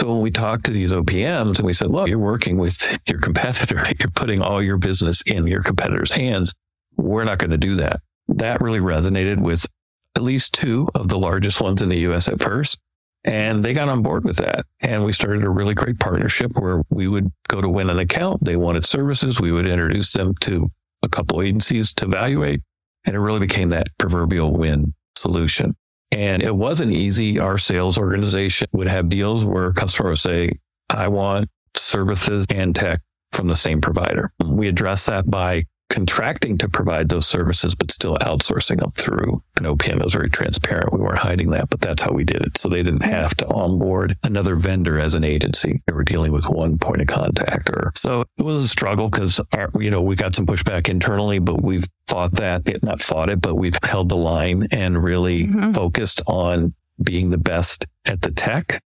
So 0.00 0.10
when 0.12 0.22
we 0.22 0.30
talked 0.30 0.64
to 0.64 0.72
these 0.72 0.92
OPMs 0.92 1.58
and 1.58 1.66
we 1.66 1.74
said, 1.74 1.90
look, 1.90 2.08
you're 2.08 2.18
working 2.18 2.56
with 2.56 2.98
your 3.08 3.20
competitor, 3.20 3.86
you're 3.98 4.10
putting 4.10 4.40
all 4.42 4.62
your 4.62 4.78
business 4.78 5.22
in 5.22 5.46
your 5.46 5.62
competitor's 5.62 6.10
hands. 6.10 6.52
We're 6.96 7.24
not 7.24 7.38
going 7.38 7.50
to 7.50 7.58
do 7.58 7.76
that. 7.76 8.00
That 8.28 8.60
really 8.60 8.80
resonated 8.80 9.40
with 9.40 9.66
at 10.16 10.22
least 10.22 10.54
two 10.54 10.88
of 10.94 11.08
the 11.08 11.18
largest 11.18 11.60
ones 11.60 11.82
in 11.82 11.88
the 11.88 12.00
US 12.00 12.28
at 12.28 12.40
first. 12.40 12.78
And 13.24 13.62
they 13.62 13.74
got 13.74 13.88
on 13.88 14.02
board 14.02 14.24
with 14.24 14.36
that. 14.36 14.64
And 14.80 15.04
we 15.04 15.12
started 15.12 15.44
a 15.44 15.50
really 15.50 15.74
great 15.74 16.00
partnership 16.00 16.52
where 16.54 16.82
we 16.88 17.06
would 17.06 17.30
go 17.48 17.60
to 17.60 17.68
win 17.68 17.90
an 17.90 17.98
account. 17.98 18.44
They 18.44 18.56
wanted 18.56 18.84
services. 18.84 19.40
We 19.40 19.52
would 19.52 19.66
introduce 19.66 20.12
them 20.12 20.34
to 20.40 20.70
a 21.02 21.08
couple 21.08 21.42
agencies 21.42 21.92
to 21.94 22.06
evaluate. 22.06 22.62
And 23.04 23.14
it 23.14 23.20
really 23.20 23.40
became 23.40 23.68
that 23.70 23.88
proverbial 23.98 24.52
win 24.52 24.94
solution. 25.16 25.76
And 26.10 26.42
it 26.42 26.56
wasn't 26.56 26.92
easy. 26.92 27.38
Our 27.38 27.58
sales 27.58 27.98
organization 27.98 28.68
would 28.72 28.88
have 28.88 29.08
deals 29.08 29.44
where 29.44 29.66
a 29.66 29.74
customer 29.74 30.10
would 30.10 30.18
say, 30.18 30.58
I 30.88 31.08
want 31.08 31.48
services 31.76 32.46
and 32.50 32.74
tech 32.74 33.00
from 33.32 33.48
the 33.48 33.56
same 33.56 33.80
provider. 33.80 34.32
We 34.44 34.66
address 34.66 35.06
that 35.06 35.30
by 35.30 35.64
contracting 35.90 36.56
to 36.56 36.68
provide 36.68 37.08
those 37.08 37.26
services, 37.26 37.74
but 37.74 37.90
still 37.90 38.16
outsourcing 38.18 38.78
them 38.78 38.92
through 38.92 39.42
an 39.56 39.64
OPM. 39.64 39.96
It 39.96 40.04
was 40.04 40.14
very 40.14 40.30
transparent. 40.30 40.92
We 40.92 41.00
weren't 41.00 41.18
hiding 41.18 41.50
that, 41.50 41.68
but 41.68 41.80
that's 41.80 42.00
how 42.00 42.12
we 42.12 42.24
did 42.24 42.42
it. 42.42 42.56
So 42.56 42.68
they 42.68 42.82
didn't 42.82 43.02
have 43.02 43.34
to 43.36 43.46
onboard 43.48 44.16
another 44.22 44.54
vendor 44.54 44.98
as 44.98 45.14
an 45.14 45.24
agency. 45.24 45.82
They 45.86 45.92
were 45.92 46.04
dealing 46.04 46.32
with 46.32 46.48
one 46.48 46.78
point 46.78 47.02
of 47.02 47.08
contact 47.08 47.68
or 47.68 47.92
so 47.94 48.24
it 48.38 48.42
was 48.42 48.64
a 48.64 48.68
struggle 48.68 49.10
because 49.10 49.40
you 49.78 49.90
know, 49.90 50.00
we 50.00 50.16
got 50.16 50.34
some 50.34 50.46
pushback 50.46 50.88
internally, 50.88 51.38
but 51.38 51.62
we've 51.62 51.88
fought 52.06 52.32
that, 52.36 52.66
it, 52.66 52.82
not 52.82 53.00
fought 53.00 53.28
it, 53.28 53.40
but 53.40 53.56
we've 53.56 53.78
held 53.84 54.08
the 54.08 54.16
line 54.16 54.68
and 54.70 55.02
really 55.02 55.44
mm-hmm. 55.44 55.72
focused 55.72 56.22
on 56.26 56.72
being 57.02 57.30
the 57.30 57.38
best 57.38 57.86
at 58.06 58.22
the 58.22 58.30
tech 58.30 58.80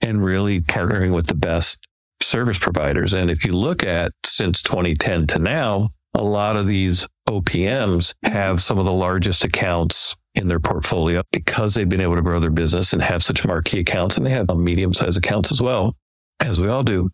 and 0.00 0.22
really 0.22 0.60
partnering 0.60 1.14
with 1.14 1.26
the 1.26 1.34
best 1.34 1.86
service 2.20 2.58
providers. 2.58 3.12
And 3.12 3.30
if 3.30 3.44
you 3.44 3.52
look 3.52 3.84
at 3.84 4.12
since 4.24 4.62
2010 4.62 5.26
to 5.28 5.38
now, 5.38 5.90
a 6.14 6.22
lot 6.22 6.56
of 6.56 6.66
these 6.66 7.06
OPMs 7.28 8.14
have 8.22 8.62
some 8.62 8.78
of 8.78 8.84
the 8.84 8.92
largest 8.92 9.44
accounts 9.44 10.16
in 10.34 10.48
their 10.48 10.60
portfolio 10.60 11.22
because 11.32 11.74
they've 11.74 11.88
been 11.88 12.00
able 12.00 12.16
to 12.16 12.22
grow 12.22 12.40
their 12.40 12.50
business 12.50 12.92
and 12.92 13.02
have 13.02 13.22
such 13.22 13.46
marquee 13.46 13.80
accounts 13.80 14.16
and 14.16 14.26
they 14.26 14.30
have 14.30 14.48
medium 14.56 14.92
sized 14.92 15.18
accounts 15.18 15.52
as 15.52 15.60
well, 15.60 15.96
as 16.40 16.60
we 16.60 16.68
all 16.68 16.82
do. 16.82 17.10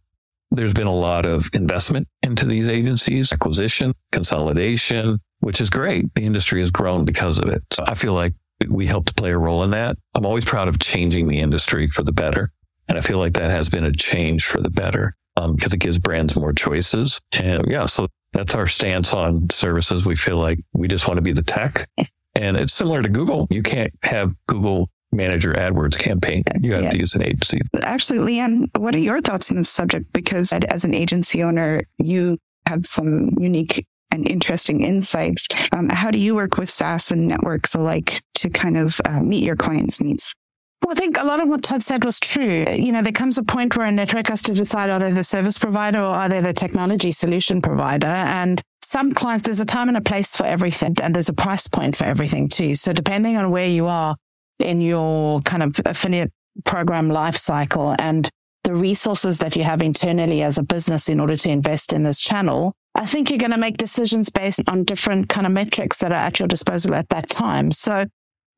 There's 0.50 0.74
been 0.74 0.86
a 0.86 0.94
lot 0.94 1.26
of 1.26 1.50
investment 1.52 2.08
into 2.22 2.46
these 2.46 2.68
agencies, 2.68 3.32
acquisition, 3.32 3.92
consolidation, 4.12 5.18
which 5.40 5.60
is 5.60 5.70
great. 5.70 6.14
The 6.14 6.24
industry 6.24 6.60
has 6.60 6.70
grown 6.70 7.04
because 7.04 7.38
of 7.38 7.48
it. 7.48 7.62
So 7.72 7.84
I 7.86 7.94
feel 7.94 8.12
like 8.12 8.34
we 8.68 8.86
help 8.86 9.06
to 9.06 9.14
play 9.14 9.32
a 9.32 9.38
role 9.38 9.64
in 9.64 9.70
that. 9.70 9.96
I'm 10.14 10.24
always 10.24 10.44
proud 10.44 10.68
of 10.68 10.78
changing 10.78 11.28
the 11.28 11.40
industry 11.40 11.88
for 11.88 12.02
the 12.02 12.12
better. 12.12 12.52
And 12.88 12.96
I 12.96 13.00
feel 13.00 13.18
like 13.18 13.34
that 13.34 13.50
has 13.50 13.68
been 13.68 13.84
a 13.84 13.92
change 13.92 14.44
for 14.46 14.60
the 14.60 14.70
better 14.70 15.14
um, 15.36 15.56
because 15.56 15.74
it 15.74 15.78
gives 15.78 15.98
brands 15.98 16.36
more 16.36 16.52
choices. 16.52 17.20
And 17.32 17.64
yeah, 17.68 17.86
so 17.86 18.08
that's 18.36 18.54
our 18.54 18.66
stance 18.66 19.14
on 19.14 19.48
services. 19.50 20.04
We 20.04 20.16
feel 20.16 20.36
like 20.36 20.58
we 20.72 20.88
just 20.88 21.08
want 21.08 21.18
to 21.18 21.22
be 21.22 21.32
the 21.32 21.42
tech. 21.42 21.88
And 22.38 22.58
it's 22.58 22.74
similar 22.74 23.00
to 23.00 23.08
Google. 23.08 23.48
You 23.50 23.62
can't 23.62 23.94
have 24.02 24.34
Google 24.46 24.90
manage 25.10 25.42
your 25.42 25.54
AdWords 25.54 25.98
campaign. 25.98 26.42
You 26.60 26.74
have 26.74 26.82
yeah. 26.82 26.90
to 26.90 26.98
use 26.98 27.14
an 27.14 27.22
agency. 27.22 27.62
Actually, 27.82 28.18
Lee-Ann, 28.18 28.70
what 28.76 28.94
are 28.94 28.98
your 28.98 29.22
thoughts 29.22 29.50
on 29.50 29.56
this 29.56 29.70
subject? 29.70 30.12
Because 30.12 30.52
as 30.52 30.84
an 30.84 30.92
agency 30.92 31.42
owner, 31.42 31.84
you 31.96 32.36
have 32.66 32.84
some 32.84 33.30
unique 33.38 33.86
and 34.10 34.28
interesting 34.28 34.82
insights. 34.82 35.48
Um, 35.72 35.88
how 35.88 36.10
do 36.10 36.18
you 36.18 36.34
work 36.34 36.58
with 36.58 36.68
SaaS 36.68 37.10
and 37.10 37.26
networks 37.26 37.74
alike 37.74 38.20
to 38.34 38.50
kind 38.50 38.76
of 38.76 39.00
uh, 39.06 39.22
meet 39.22 39.42
your 39.42 39.56
clients' 39.56 40.02
needs? 40.02 40.34
Well, 40.82 40.92
I 40.92 40.94
think 40.94 41.18
a 41.18 41.24
lot 41.24 41.40
of 41.40 41.48
what 41.48 41.62
Todd 41.62 41.82
said 41.82 42.04
was 42.04 42.20
true. 42.20 42.64
You 42.68 42.92
know, 42.92 43.02
there 43.02 43.12
comes 43.12 43.38
a 43.38 43.42
point 43.42 43.76
where 43.76 43.86
a 43.86 43.92
network 43.92 44.28
has 44.28 44.42
to 44.42 44.54
decide 44.54 44.90
are 44.90 44.98
they 44.98 45.10
the 45.10 45.24
service 45.24 45.58
provider 45.58 45.98
or 45.98 46.14
are 46.14 46.28
they 46.28 46.40
the 46.40 46.52
technology 46.52 47.12
solution 47.12 47.60
provider? 47.60 48.06
And 48.06 48.62
some 48.82 49.12
clients, 49.12 49.46
there's 49.46 49.60
a 49.60 49.64
time 49.64 49.88
and 49.88 49.96
a 49.96 50.00
place 50.00 50.36
for 50.36 50.46
everything, 50.46 50.96
and 51.02 51.14
there's 51.14 51.28
a 51.28 51.34
price 51.34 51.66
point 51.66 51.96
for 51.96 52.04
everything 52.04 52.48
too. 52.48 52.76
So 52.76 52.92
depending 52.92 53.36
on 53.36 53.50
where 53.50 53.66
you 53.66 53.86
are 53.86 54.16
in 54.60 54.80
your 54.80 55.40
kind 55.42 55.62
of 55.62 55.76
affiliate 55.84 56.30
program 56.64 57.08
life 57.10 57.36
cycle 57.36 57.94
and 57.98 58.28
the 58.64 58.74
resources 58.74 59.38
that 59.38 59.56
you 59.56 59.64
have 59.64 59.82
internally 59.82 60.42
as 60.42 60.56
a 60.56 60.62
business 60.62 61.08
in 61.08 61.20
order 61.20 61.36
to 61.36 61.50
invest 61.50 61.92
in 61.92 62.04
this 62.04 62.20
channel, 62.20 62.74
I 62.94 63.06
think 63.06 63.28
you're 63.28 63.38
going 63.38 63.50
to 63.50 63.58
make 63.58 63.76
decisions 63.76 64.30
based 64.30 64.62
on 64.68 64.84
different 64.84 65.28
kind 65.28 65.46
of 65.46 65.52
metrics 65.52 65.98
that 65.98 66.12
are 66.12 66.14
at 66.14 66.38
your 66.38 66.48
disposal 66.48 66.94
at 66.94 67.08
that 67.10 67.28
time. 67.28 67.72
So 67.72 68.06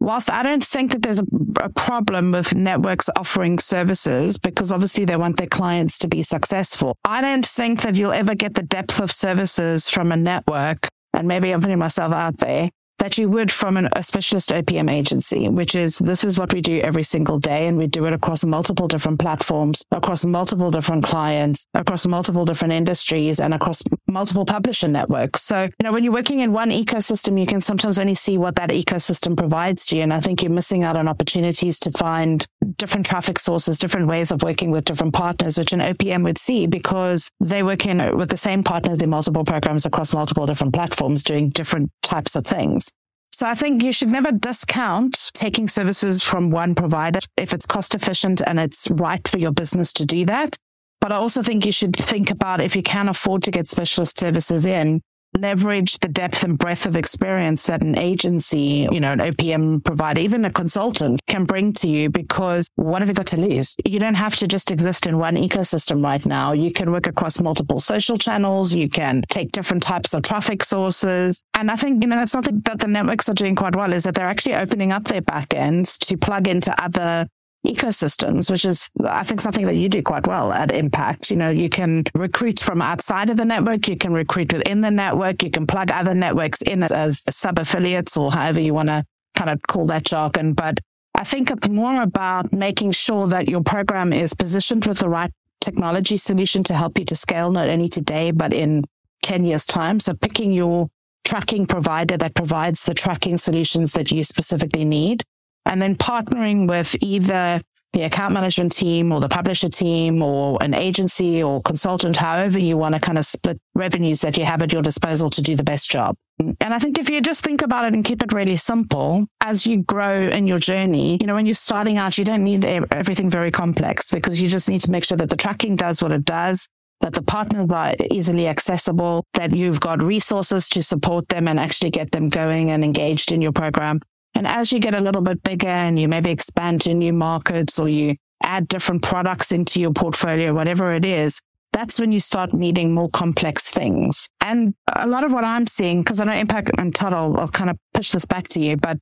whilst 0.00 0.30
I 0.30 0.42
don't 0.42 0.64
think 0.64 0.92
that 0.92 1.02
there's 1.02 1.20
a, 1.20 1.26
a, 1.60 1.68
problem 1.70 2.32
with 2.32 2.54
networks 2.54 3.08
offering 3.16 3.58
services 3.58 4.38
because 4.38 4.72
obviously 4.72 5.04
they 5.04 5.16
want 5.16 5.36
their 5.36 5.46
clients 5.46 5.98
to 6.00 6.08
be 6.08 6.22
successful, 6.22 6.96
I 7.04 7.20
don't 7.20 7.46
think 7.46 7.82
that 7.82 7.96
you'll 7.96 8.12
ever 8.12 8.34
get 8.34 8.54
the 8.54 8.62
depth 8.62 9.00
of 9.00 9.12
services 9.12 9.88
from 9.88 10.12
a 10.12 10.16
network. 10.16 10.88
And 11.14 11.26
maybe 11.26 11.50
I'm 11.50 11.60
putting 11.60 11.78
myself 11.78 12.12
out 12.12 12.38
there 12.38 12.70
that 12.98 13.16
you 13.16 13.28
would 13.28 13.50
from 13.50 13.76
an, 13.76 13.88
a 13.92 14.02
specialist 14.02 14.50
OPM 14.50 14.90
agency, 14.90 15.48
which 15.48 15.74
is 15.74 15.98
this 15.98 16.24
is 16.24 16.38
what 16.38 16.52
we 16.52 16.60
do 16.60 16.80
every 16.80 17.02
single 17.02 17.38
day. 17.38 17.66
And 17.66 17.78
we 17.78 17.86
do 17.86 18.04
it 18.06 18.12
across 18.12 18.44
multiple 18.44 18.88
different 18.88 19.18
platforms, 19.18 19.84
across 19.90 20.24
multiple 20.24 20.70
different 20.70 21.04
clients, 21.04 21.66
across 21.74 22.06
multiple 22.06 22.44
different 22.44 22.74
industries 22.74 23.40
and 23.40 23.54
across 23.54 23.82
multiple 24.06 24.44
publisher 24.44 24.88
networks. 24.88 25.42
So, 25.42 25.62
you 25.64 25.84
know, 25.84 25.92
when 25.92 26.02
you're 26.02 26.12
working 26.12 26.40
in 26.40 26.52
one 26.52 26.70
ecosystem, 26.70 27.38
you 27.38 27.46
can 27.46 27.60
sometimes 27.60 27.98
only 27.98 28.14
see 28.14 28.36
what 28.36 28.56
that 28.56 28.70
ecosystem 28.70 29.36
provides 29.36 29.86
to 29.86 29.96
you. 29.96 30.02
And 30.02 30.12
I 30.12 30.20
think 30.20 30.42
you're 30.42 30.52
missing 30.52 30.84
out 30.84 30.96
on 30.96 31.08
opportunities 31.08 31.78
to 31.80 31.92
find 31.92 32.46
different 32.76 33.06
traffic 33.06 33.38
sources, 33.38 33.78
different 33.78 34.08
ways 34.08 34.30
of 34.30 34.42
working 34.42 34.70
with 34.70 34.84
different 34.84 35.14
partners, 35.14 35.58
which 35.58 35.72
an 35.72 35.80
OPM 35.80 36.24
would 36.24 36.38
see 36.38 36.66
because 36.66 37.30
they 37.40 37.62
work 37.62 37.86
in 37.86 38.16
with 38.16 38.30
the 38.30 38.36
same 38.36 38.62
partners 38.62 38.98
in 38.98 39.10
multiple 39.10 39.44
programs 39.44 39.86
across 39.86 40.12
multiple 40.12 40.46
different 40.46 40.74
platforms 40.74 41.22
doing 41.22 41.50
different 41.50 41.90
types 42.02 42.34
of 42.34 42.44
things. 42.44 42.90
So 43.38 43.46
I 43.46 43.54
think 43.54 43.84
you 43.84 43.92
should 43.92 44.08
never 44.08 44.32
discount 44.32 45.30
taking 45.32 45.68
services 45.68 46.24
from 46.24 46.50
one 46.50 46.74
provider 46.74 47.20
if 47.36 47.52
it's 47.52 47.66
cost 47.66 47.94
efficient 47.94 48.42
and 48.44 48.58
it's 48.58 48.90
right 48.90 49.28
for 49.28 49.38
your 49.38 49.52
business 49.52 49.92
to 49.92 50.04
do 50.04 50.24
that. 50.24 50.56
But 51.00 51.12
I 51.12 51.18
also 51.18 51.44
think 51.44 51.64
you 51.64 51.70
should 51.70 51.94
think 51.94 52.32
about 52.32 52.60
if 52.60 52.74
you 52.74 52.82
can 52.82 53.08
afford 53.08 53.44
to 53.44 53.52
get 53.52 53.68
specialist 53.68 54.18
services 54.18 54.64
in, 54.64 55.02
leverage 55.36 55.98
the 55.98 56.08
depth 56.08 56.42
and 56.42 56.58
breadth 56.58 56.86
of 56.86 56.96
experience 56.96 57.66
that 57.66 57.82
an 57.82 57.98
agency, 57.98 58.88
you 58.90 59.00
know, 59.00 59.12
an 59.12 59.18
OPM 59.18 59.84
provider, 59.84 60.20
even 60.20 60.44
a 60.44 60.50
consultant 60.50 61.20
can 61.26 61.44
bring 61.44 61.72
to 61.74 61.88
you 61.88 62.10
because 62.10 62.68
what 62.76 63.02
have 63.02 63.08
you 63.08 63.14
got 63.14 63.26
to 63.28 63.36
lose? 63.36 63.76
You 63.84 63.98
don't 63.98 64.14
have 64.14 64.36
to 64.36 64.46
just 64.46 64.70
exist 64.70 65.06
in 65.06 65.18
one 65.18 65.36
ecosystem 65.36 66.04
right 66.04 66.24
now. 66.24 66.52
You 66.52 66.72
can 66.72 66.90
work 66.90 67.06
across 67.06 67.40
multiple 67.40 67.78
social 67.78 68.16
channels. 68.16 68.74
You 68.74 68.88
can 68.88 69.22
take 69.28 69.52
different 69.52 69.82
types 69.82 70.14
of 70.14 70.22
traffic 70.22 70.62
sources. 70.62 71.44
And 71.54 71.70
I 71.70 71.76
think, 71.76 72.02
you 72.02 72.08
know, 72.08 72.16
that's 72.16 72.32
something 72.32 72.60
that 72.64 72.80
the 72.80 72.88
networks 72.88 73.28
are 73.28 73.34
doing 73.34 73.54
quite 73.54 73.76
well 73.76 73.92
is 73.92 74.04
that 74.04 74.14
they're 74.14 74.26
actually 74.26 74.54
opening 74.54 74.92
up 74.92 75.04
their 75.04 75.22
backends 75.22 75.98
to 76.06 76.16
plug 76.16 76.48
into 76.48 76.74
other 76.82 77.28
ecosystems, 77.66 78.50
which 78.50 78.64
is, 78.64 78.88
I 79.04 79.24
think, 79.24 79.40
something 79.40 79.66
that 79.66 79.74
you 79.74 79.88
do 79.88 80.02
quite 80.02 80.26
well 80.26 80.52
at 80.52 80.70
Impact. 80.70 81.30
You 81.30 81.36
know, 81.36 81.50
you 81.50 81.68
can 81.68 82.04
recruit 82.14 82.60
from 82.60 82.80
outside 82.80 83.30
of 83.30 83.36
the 83.36 83.44
network, 83.44 83.88
you 83.88 83.96
can 83.96 84.12
recruit 84.12 84.52
within 84.52 84.80
the 84.80 84.90
network, 84.90 85.42
you 85.42 85.50
can 85.50 85.66
plug 85.66 85.90
other 85.90 86.14
networks 86.14 86.62
in 86.62 86.82
as 86.82 87.22
sub 87.34 87.58
affiliates 87.58 88.16
or 88.16 88.32
however 88.32 88.60
you 88.60 88.74
want 88.74 88.88
to 88.88 89.04
kind 89.36 89.50
of 89.50 89.60
call 89.62 89.86
that 89.86 90.04
jargon. 90.04 90.52
But 90.52 90.78
I 91.14 91.24
think 91.24 91.50
it's 91.50 91.68
more 91.68 92.00
about 92.02 92.52
making 92.52 92.92
sure 92.92 93.26
that 93.26 93.48
your 93.48 93.62
program 93.62 94.12
is 94.12 94.34
positioned 94.34 94.86
with 94.86 94.98
the 94.98 95.08
right 95.08 95.32
technology 95.60 96.16
solution 96.16 96.62
to 96.64 96.74
help 96.74 96.98
you 96.98 97.04
to 97.06 97.16
scale 97.16 97.50
not 97.50 97.68
only 97.68 97.88
today, 97.88 98.30
but 98.30 98.52
in 98.52 98.84
10 99.22 99.44
years' 99.44 99.66
time. 99.66 99.98
So 100.00 100.14
picking 100.14 100.52
your 100.52 100.88
tracking 101.24 101.66
provider 101.66 102.16
that 102.16 102.34
provides 102.34 102.84
the 102.84 102.94
tracking 102.94 103.36
solutions 103.36 103.92
that 103.92 104.10
you 104.10 104.24
specifically 104.24 104.84
need 104.84 105.24
and 105.68 105.80
then 105.80 105.94
partnering 105.96 106.68
with 106.68 106.96
either 107.00 107.60
the 107.92 108.02
account 108.02 108.34
management 108.34 108.72
team 108.72 109.12
or 109.12 109.20
the 109.20 109.28
publisher 109.28 109.68
team 109.68 110.22
or 110.22 110.58
an 110.62 110.74
agency 110.74 111.42
or 111.42 111.62
consultant, 111.62 112.16
however 112.16 112.58
you 112.58 112.76
want 112.76 112.94
to 112.94 113.00
kind 113.00 113.18
of 113.18 113.24
split 113.24 113.58
revenues 113.74 114.20
that 114.20 114.36
you 114.36 114.44
have 114.44 114.62
at 114.62 114.72
your 114.72 114.82
disposal 114.82 115.30
to 115.30 115.40
do 115.40 115.56
the 115.56 115.64
best 115.64 115.90
job. 115.90 116.14
And 116.38 116.74
I 116.74 116.78
think 116.78 116.98
if 116.98 117.08
you 117.08 117.20
just 117.20 117.42
think 117.42 117.62
about 117.62 117.86
it 117.86 117.94
and 117.94 118.04
keep 118.04 118.22
it 118.22 118.32
really 118.32 118.56
simple 118.56 119.26
as 119.40 119.66
you 119.66 119.82
grow 119.82 120.28
in 120.28 120.46
your 120.46 120.58
journey, 120.58 121.18
you 121.20 121.26
know, 121.26 121.34
when 121.34 121.46
you're 121.46 121.54
starting 121.54 121.96
out, 121.96 122.18
you 122.18 122.24
don't 122.24 122.44
need 122.44 122.64
everything 122.64 123.30
very 123.30 123.50
complex 123.50 124.10
because 124.10 124.40
you 124.40 124.48
just 124.48 124.68
need 124.68 124.82
to 124.82 124.90
make 124.90 125.04
sure 125.04 125.16
that 125.16 125.30
the 125.30 125.36
tracking 125.36 125.74
does 125.74 126.02
what 126.02 126.12
it 126.12 126.24
does. 126.24 126.68
That 127.00 127.12
the 127.12 127.22
partners 127.22 127.70
are 127.70 127.94
easily 128.10 128.48
accessible, 128.48 129.24
that 129.34 129.54
you've 129.54 129.78
got 129.78 130.02
resources 130.02 130.68
to 130.70 130.82
support 130.82 131.28
them 131.28 131.46
and 131.46 131.58
actually 131.58 131.90
get 131.90 132.10
them 132.10 132.28
going 132.28 132.70
and 132.70 132.84
engaged 132.84 133.30
in 133.30 133.40
your 133.40 133.52
program. 133.52 134.00
And 134.38 134.46
as 134.46 134.70
you 134.70 134.78
get 134.78 134.94
a 134.94 135.00
little 135.00 135.20
bit 135.20 135.42
bigger 135.42 135.66
and 135.66 135.98
you 135.98 136.06
maybe 136.06 136.30
expand 136.30 136.82
to 136.82 136.94
new 136.94 137.12
markets 137.12 137.76
or 137.76 137.88
you 137.88 138.14
add 138.40 138.68
different 138.68 139.02
products 139.02 139.50
into 139.50 139.80
your 139.80 139.90
portfolio, 139.90 140.54
whatever 140.54 140.94
it 140.94 141.04
is, 141.04 141.40
that's 141.72 141.98
when 141.98 142.12
you 142.12 142.20
start 142.20 142.54
needing 142.54 142.94
more 142.94 143.10
complex 143.10 143.64
things. 143.64 144.28
And 144.40 144.74
a 144.94 145.08
lot 145.08 145.24
of 145.24 145.32
what 145.32 145.42
I'm 145.42 145.66
seeing, 145.66 146.04
because 146.04 146.20
I 146.20 146.24
know 146.24 146.32
Impact 146.32 146.70
and 146.78 146.94
Todd, 146.94 147.14
I'll, 147.14 147.36
I'll 147.36 147.48
kind 147.48 147.68
of 147.68 147.76
push 147.94 148.12
this 148.12 148.26
back 148.26 148.46
to 148.50 148.60
you, 148.60 148.76
but 148.76 148.98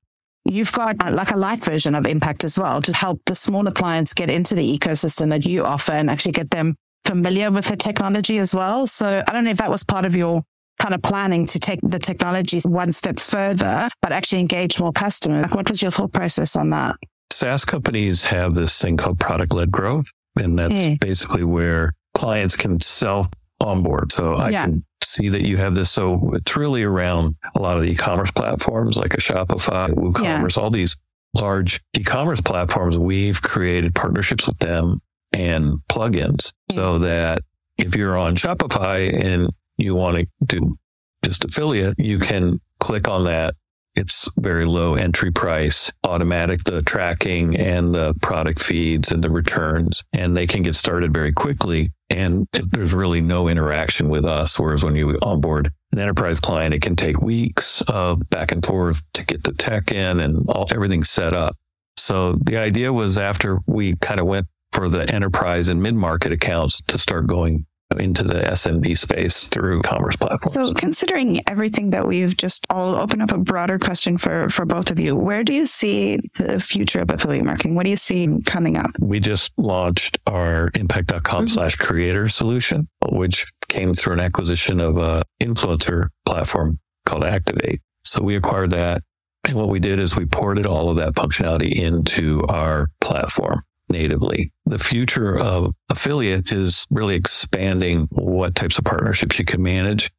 you've 0.46 0.72
got 0.72 0.96
uh, 1.04 1.10
like 1.10 1.32
a 1.32 1.36
light 1.36 1.62
version 1.62 1.94
of 1.94 2.06
Impact 2.06 2.42
as 2.42 2.58
well 2.58 2.80
to 2.80 2.96
help 2.96 3.20
the 3.26 3.34
smaller 3.34 3.72
clients 3.72 4.14
get 4.14 4.30
into 4.30 4.54
the 4.54 4.78
ecosystem 4.78 5.28
that 5.28 5.44
you 5.44 5.66
offer 5.66 5.92
and 5.92 6.08
actually 6.08 6.32
get 6.32 6.50
them 6.50 6.76
familiar 7.04 7.50
with 7.50 7.66
the 7.66 7.76
technology 7.76 8.38
as 8.38 8.54
well. 8.54 8.86
So 8.86 9.22
I 9.28 9.32
don't 9.34 9.44
know 9.44 9.50
if 9.50 9.58
that 9.58 9.70
was 9.70 9.84
part 9.84 10.06
of 10.06 10.16
your 10.16 10.44
kind 10.80 10.94
of 10.94 11.02
planning 11.02 11.46
to 11.46 11.58
take 11.58 11.80
the 11.82 11.98
technology 11.98 12.60
one 12.60 12.92
step 12.92 13.18
further, 13.18 13.88
but 14.02 14.12
actually 14.12 14.40
engage 14.40 14.78
more 14.78 14.92
customers. 14.92 15.50
What 15.50 15.68
was 15.70 15.82
your 15.82 15.90
thought 15.90 16.12
process 16.12 16.56
on 16.56 16.70
that? 16.70 16.96
SaaS 17.32 17.64
companies 17.64 18.24
have 18.26 18.54
this 18.54 18.80
thing 18.80 18.96
called 18.96 19.18
product 19.18 19.52
led 19.52 19.70
growth. 19.70 20.06
And 20.36 20.58
that's 20.58 20.72
mm. 20.72 21.00
basically 21.00 21.44
where 21.44 21.92
clients 22.14 22.56
can 22.56 22.80
self 22.80 23.28
onboard. 23.60 24.12
So 24.12 24.34
I 24.34 24.50
yeah. 24.50 24.64
can 24.64 24.84
see 25.02 25.28
that 25.28 25.42
you 25.42 25.56
have 25.56 25.74
this. 25.74 25.90
So 25.90 26.32
it's 26.34 26.56
really 26.56 26.82
around 26.82 27.36
a 27.54 27.60
lot 27.60 27.76
of 27.76 27.82
the 27.82 27.90
e-commerce 27.90 28.30
platforms 28.30 28.96
like 28.96 29.14
a 29.14 29.18
Shopify, 29.18 29.90
WooCommerce, 29.90 30.56
yeah. 30.56 30.62
all 30.62 30.70
these 30.70 30.96
large 31.34 31.80
e-commerce 31.98 32.40
platforms. 32.40 32.98
We've 32.98 33.40
created 33.40 33.94
partnerships 33.94 34.46
with 34.46 34.58
them 34.58 35.00
and 35.32 35.78
plugins 35.90 36.52
mm. 36.70 36.74
so 36.74 36.98
that 37.00 37.42
if 37.78 37.96
you're 37.96 38.16
on 38.16 38.36
Shopify 38.36 39.12
and 39.12 39.50
you 39.78 39.94
want 39.94 40.16
to 40.16 40.26
do 40.44 40.76
just 41.24 41.44
affiliate, 41.44 41.98
you 41.98 42.18
can 42.18 42.60
click 42.78 43.08
on 43.08 43.24
that. 43.24 43.54
It's 43.96 44.28
very 44.36 44.66
low 44.66 44.94
entry 44.94 45.32
price, 45.32 45.90
automatic, 46.04 46.64
the 46.64 46.82
tracking 46.82 47.56
and 47.56 47.94
the 47.94 48.14
product 48.20 48.62
feeds 48.62 49.10
and 49.10 49.24
the 49.24 49.30
returns, 49.30 50.04
and 50.12 50.36
they 50.36 50.46
can 50.46 50.62
get 50.62 50.74
started 50.74 51.14
very 51.14 51.32
quickly. 51.32 51.92
And 52.10 52.46
there's 52.52 52.92
really 52.92 53.22
no 53.22 53.48
interaction 53.48 54.10
with 54.10 54.26
us. 54.26 54.58
Whereas 54.58 54.84
when 54.84 54.96
you 54.96 55.18
onboard 55.22 55.72
an 55.92 55.98
enterprise 55.98 56.40
client, 56.40 56.74
it 56.74 56.82
can 56.82 56.94
take 56.94 57.20
weeks 57.20 57.80
of 57.88 58.28
back 58.28 58.52
and 58.52 58.64
forth 58.64 59.02
to 59.14 59.24
get 59.24 59.42
the 59.44 59.52
tech 59.52 59.90
in 59.90 60.20
and 60.20 60.48
all, 60.50 60.66
everything 60.70 61.02
set 61.02 61.32
up. 61.32 61.56
So 61.96 62.38
the 62.44 62.58
idea 62.58 62.92
was 62.92 63.16
after 63.16 63.60
we 63.66 63.96
kind 63.96 64.20
of 64.20 64.26
went 64.26 64.46
for 64.72 64.90
the 64.90 65.10
enterprise 65.12 65.70
and 65.70 65.82
mid 65.82 65.94
market 65.94 66.32
accounts 66.32 66.82
to 66.82 66.98
start 66.98 67.26
going 67.26 67.64
into 67.98 68.24
the 68.24 68.34
SMB 68.34 68.98
space 68.98 69.44
through 69.46 69.80
commerce 69.82 70.16
platforms. 70.16 70.52
So 70.52 70.74
considering 70.74 71.40
everything 71.48 71.90
that 71.90 72.06
we've 72.06 72.36
just, 72.36 72.66
I'll 72.68 72.96
open 72.96 73.20
up 73.20 73.30
a 73.30 73.38
broader 73.38 73.78
question 73.78 74.18
for, 74.18 74.48
for 74.48 74.64
both 74.64 74.90
of 74.90 74.98
you. 74.98 75.14
Where 75.14 75.44
do 75.44 75.52
you 75.52 75.66
see 75.66 76.18
the 76.34 76.58
future 76.58 77.00
of 77.00 77.10
affiliate 77.10 77.44
marketing? 77.44 77.74
What 77.74 77.84
do 77.84 77.90
you 77.90 77.96
see 77.96 78.38
coming 78.44 78.76
up? 78.76 78.90
We 78.98 79.20
just 79.20 79.52
launched 79.56 80.18
our 80.26 80.70
impact.com 80.74 81.20
mm-hmm. 81.22 81.46
slash 81.46 81.76
creator 81.76 82.28
solution, 82.28 82.88
which 83.10 83.46
came 83.68 83.94
through 83.94 84.14
an 84.14 84.20
acquisition 84.20 84.80
of 84.80 84.98
a 84.98 85.22
influencer 85.40 86.08
platform 86.24 86.80
called 87.04 87.24
Activate. 87.24 87.80
So 88.04 88.22
we 88.22 88.36
acquired 88.36 88.70
that. 88.70 89.02
And 89.44 89.54
what 89.54 89.68
we 89.68 89.78
did 89.78 90.00
is 90.00 90.16
we 90.16 90.26
ported 90.26 90.66
all 90.66 90.90
of 90.90 90.96
that 90.96 91.12
functionality 91.14 91.72
into 91.72 92.44
our 92.48 92.88
platform 93.00 93.62
natively. 93.88 94.52
The 94.64 94.78
future 94.78 95.38
of 95.38 95.74
affiliate 95.88 96.52
is 96.52 96.86
really 96.90 97.14
expanding 97.14 98.08
what 98.10 98.54
types 98.54 98.78
of 98.78 98.84
partnerships 98.84 99.38
you 99.38 99.44
can 99.44 99.62
manage. 99.62 100.10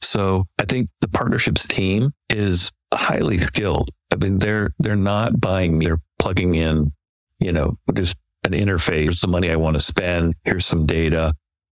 So 0.00 0.44
I 0.58 0.64
think 0.64 0.88
the 1.00 1.08
partnerships 1.08 1.66
team 1.66 2.12
is 2.30 2.70
highly 2.92 3.38
skilled. 3.38 3.90
I 4.12 4.16
mean, 4.16 4.38
they're, 4.38 4.70
they're 4.78 4.96
not 4.96 5.40
buying 5.40 5.78
me. 5.78 5.86
They're 5.86 6.02
plugging 6.18 6.54
in, 6.54 6.92
you 7.40 7.52
know, 7.52 7.78
just 7.94 8.16
an 8.44 8.52
interface. 8.52 9.02
Here's 9.02 9.20
the 9.20 9.28
money 9.28 9.50
I 9.50 9.56
want 9.56 9.74
to 9.74 9.80
spend. 9.80 10.34
Here's 10.44 10.66
some 10.66 10.86
data. 10.86 11.34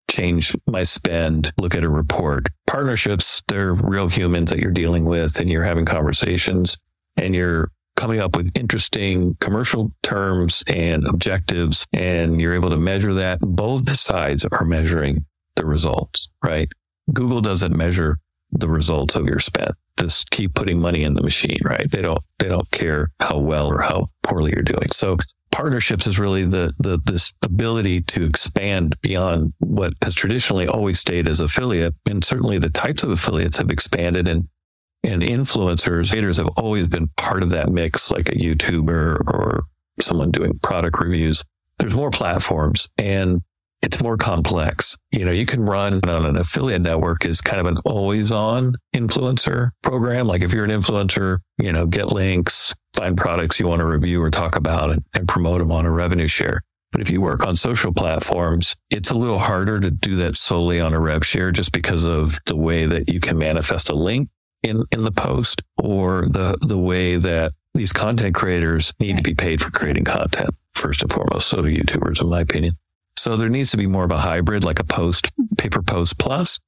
Change 0.10 0.56
my 0.68 0.84
spend. 0.84 1.52
Look 1.60 1.76
at 1.76 1.84
a 1.84 1.90
report. 1.90 2.48
Partnerships, 2.68 3.42
they're 3.48 3.74
real 3.74 4.10
humans 4.10 4.50
that 4.52 4.60
you're 4.60 4.72
dealing 4.72 5.06
with 5.06 5.40
and 5.40 5.50
you're 5.50 5.64
having 5.64 5.86
conversations 5.86 6.78
and 7.18 7.34
you're 7.34 7.72
coming 8.00 8.22
up 8.22 8.34
with 8.34 8.50
interesting 8.56 9.36
commercial 9.42 9.92
terms 10.04 10.64
and 10.68 11.06
objectives, 11.06 11.86
and 11.92 12.40
you're 12.40 12.54
able 12.54 12.70
to 12.70 12.78
measure 12.78 13.14
that. 13.14 13.40
Both 13.42 13.94
sides 13.98 14.46
are 14.50 14.64
measuring 14.64 15.26
the 15.56 15.66
results, 15.66 16.30
right? 16.42 16.70
Google 17.12 17.42
doesn't 17.42 17.76
measure 17.76 18.20
the 18.54 18.70
results 18.70 19.16
of 19.16 19.26
your 19.26 19.40
spend. 19.40 19.74
Just 20.00 20.32
keep 20.32 20.56
putting 20.56 20.80
money 20.80 21.04
in 21.04 21.14
the 21.14 21.22
machine, 21.22 21.60
right? 21.66 21.92
They 21.92 22.02
don't, 22.02 22.24
they 22.38 22.48
don't 22.48 22.72
care 22.72 23.12
how 23.20 23.38
well 23.38 23.68
or 23.68 23.82
how 23.82 24.10
poorly 24.24 24.54
you're 24.56 24.64
doing. 24.64 24.88
So 24.94 25.18
partnerships 25.52 26.08
is 26.08 26.18
really 26.18 26.46
the, 26.46 26.74
the, 26.80 27.00
this 27.06 27.34
ability 27.44 28.02
to 28.02 28.24
expand 28.24 28.96
beyond 29.02 29.52
what 29.60 29.94
has 30.02 30.16
traditionally 30.16 30.68
always 30.68 31.00
stayed 31.00 31.28
as 31.28 31.42
affiliate. 31.42 31.96
And 32.06 32.24
certainly 32.24 32.60
the 32.60 32.70
types 32.70 33.04
of 33.04 33.10
affiliates 33.10 33.58
have 33.58 33.70
expanded 33.70 34.26
and 34.26 34.48
and 35.04 35.22
influencers, 35.22 36.14
haters 36.14 36.38
have 36.38 36.50
always 36.58 36.88
been 36.88 37.08
part 37.18 37.44
of 37.44 37.50
that 37.52 37.70
mix, 37.70 38.12
like 38.12 38.30
a 38.30 38.34
YouTuber 38.36 39.22
or 39.28 39.64
someone 40.00 40.32
doing 40.32 40.60
product 40.60 41.00
reviews. 41.00 41.44
There's 41.78 41.96
more 41.96 42.12
platforms 42.12 42.90
and 42.98 43.42
it's 43.82 44.04
more 44.04 44.18
complex. 44.18 44.98
You 45.12 45.24
know, 45.24 45.32
you 45.32 45.46
can 45.46 45.62
run 45.62 46.02
on 46.04 46.26
an 46.26 46.36
affiliate 46.36 46.82
network 46.82 47.26
is 47.26 47.40
kind 47.40 47.62
of 47.62 47.66
an 47.66 47.78
always 47.86 48.32
on 48.32 48.76
influencer 48.94 49.72
program. 49.84 50.28
Like 50.28 50.42
if 50.42 50.54
you're 50.54 50.66
an 50.66 50.72
influencer, 50.72 51.40
you 51.58 51.72
know, 51.72 51.86
get 51.86 52.12
links, 52.12 52.74
find 52.94 53.18
products 53.18 53.60
you 53.60 53.68
want 53.68 53.80
to 53.80 53.86
review 53.86 54.22
or 54.22 54.30
talk 54.30 54.58
about 54.58 54.92
and, 54.92 55.04
and 55.14 55.28
promote 55.28 55.60
them 55.60 55.72
on 55.72 55.86
a 55.86 55.92
revenue 55.92 56.28
share. 56.28 56.62
But 56.92 57.02
if 57.02 57.10
you 57.10 57.22
work 57.22 57.46
on 57.46 57.56
social 57.56 57.94
platforms, 57.94 58.76
it's 58.90 59.12
a 59.12 59.18
little 59.18 59.38
harder 59.38 59.80
to 59.80 59.92
do 59.92 60.16
that 60.18 60.36
solely 60.36 60.80
on 60.82 60.94
a 60.94 61.00
rev 61.00 61.26
share 61.26 61.52
just 61.52 61.72
because 61.72 62.04
of 62.04 62.40
the 62.48 62.58
way 62.58 62.86
that 62.88 63.10
you 63.10 63.20
can 63.20 63.38
manifest 63.38 63.90
a 63.90 63.96
link 63.96 64.28
in, 64.64 64.84
in 64.92 65.04
the 65.04 65.12
post 65.12 65.62
or 65.78 66.28
the, 66.30 66.58
the 66.62 66.78
way 66.78 67.18
that 67.18 67.54
these 67.74 67.94
content 67.94 68.36
creators 68.36 68.94
need 69.00 69.18
to 69.18 69.24
be 69.24 69.36
paid 69.36 69.62
for 69.62 69.72
creating 69.72 70.04
content, 70.04 70.50
first 70.74 71.02
and 71.02 71.12
foremost. 71.12 71.48
So 71.48 71.62
do 71.62 71.70
YouTubers, 71.70 72.22
in 72.22 72.30
my 72.30 72.42
opinion. 72.42 72.78
So 73.18 73.38
there 73.38 73.50
needs 73.50 73.72
to 73.72 73.78
be 73.78 73.88
more 73.88 74.06
of 74.06 74.12
a 74.12 74.18
hybrid, 74.18 74.64
like 74.64 74.80
a 74.80 74.84
post, 74.84 75.30
pay 75.58 75.70
per 75.70 75.82
post 75.82 76.18
plus. 76.18 76.60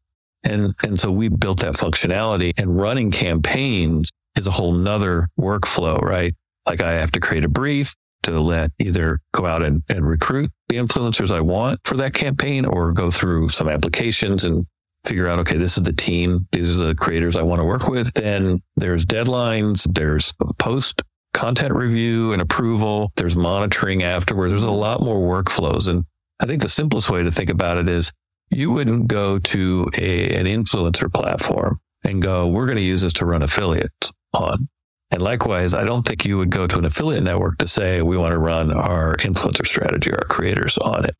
And, 0.44 0.74
and 0.84 1.00
so 1.00 1.12
we 1.12 1.30
built 1.30 1.60
that 1.62 1.76
functionality 1.76 2.54
and 2.58 2.78
running 2.78 3.12
campaigns 3.12 4.10
is 4.36 4.48
a 4.48 4.52
whole 4.52 4.74
nother 4.74 5.30
workflow, 5.40 6.02
right? 6.02 6.34
Like 6.66 6.82
I 6.82 6.94
have 6.94 7.12
to 7.12 7.20
create 7.20 7.46
a 7.46 7.50
brief 7.50 7.96
to 8.24 8.40
let 8.40 8.72
either 8.80 9.20
go 9.34 9.46
out 9.46 9.64
and, 9.64 9.84
and 9.90 10.08
recruit 10.08 10.52
the 10.70 10.76
influencers 10.76 11.32
I 11.32 11.42
want 11.42 11.80
for 11.86 11.96
that 11.98 12.14
campaign 12.14 12.66
or 12.66 12.92
go 12.92 13.12
through 13.12 13.50
some 13.50 13.68
applications 13.68 14.46
and 14.46 14.66
figure 15.06 15.28
out, 15.28 15.40
okay, 15.40 15.58
this 15.58 15.78
is 15.78 15.84
the 15.84 15.94
team. 15.94 16.48
These 16.52 16.78
are 16.78 16.86
the 16.86 16.96
creators 16.96 17.36
I 17.36 17.42
want 17.42 17.60
to 17.60 17.66
work 17.66 17.88
with. 17.88 18.14
Then 18.14 18.62
there's 18.76 19.06
deadlines. 19.06 19.88
There's 19.94 20.34
post 20.58 21.02
content 21.34 21.74
review 21.74 22.34
and 22.34 22.42
approval. 22.42 23.12
There's 23.16 23.36
monitoring 23.36 24.04
afterwards. 24.04 24.52
There's 24.52 24.64
a 24.64 24.72
lot 24.72 25.02
more 25.02 25.44
workflows. 25.44 25.88
And 25.88 26.06
I 26.40 26.46
think 26.46 26.62
the 26.62 26.70
simplest 26.70 27.10
way 27.10 27.24
to 27.24 27.32
think 27.32 27.50
about 27.50 27.78
it 27.78 27.90
is 27.90 28.12
you 28.50 28.72
wouldn't 28.72 29.08
go 29.08 29.40
to 29.40 29.90
a, 29.98 30.36
an 30.36 30.46
influencer 30.46 31.12
platform 31.12 31.80
and 32.04 32.22
go, 32.22 32.48
we're 32.48 32.66
going 32.66 32.78
to 32.78 32.84
use 32.84 33.02
this 33.02 33.14
to 33.14 33.26
run 33.26 33.44
affiliates 33.44 34.12
on. 34.34 34.68
And 35.12 35.22
likewise, 35.22 35.74
I 35.74 35.84
don't 35.84 36.08
think 36.08 36.26
you 36.26 36.38
would 36.38 36.50
go 36.50 36.68
to 36.68 36.78
an 36.78 36.86
affiliate 36.86 37.24
network 37.24 37.58
to 37.58 37.68
say, 37.68 38.02
we 38.02 38.18
want 38.18 38.32
to 38.32 38.38
run 38.38 38.72
our 38.72 39.18
influencer 39.18 39.66
strategy, 39.66 40.12
our 40.12 40.24
creators 40.26 40.78
on 40.78 41.06
it. 41.06 41.16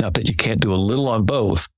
Not 0.00 0.14
that 0.14 0.28
you 0.28 0.36
can't 0.36 0.60
do 0.60 0.74
a 0.74 0.76
little 0.76 1.08
on 1.08 1.24
both, 1.24 1.68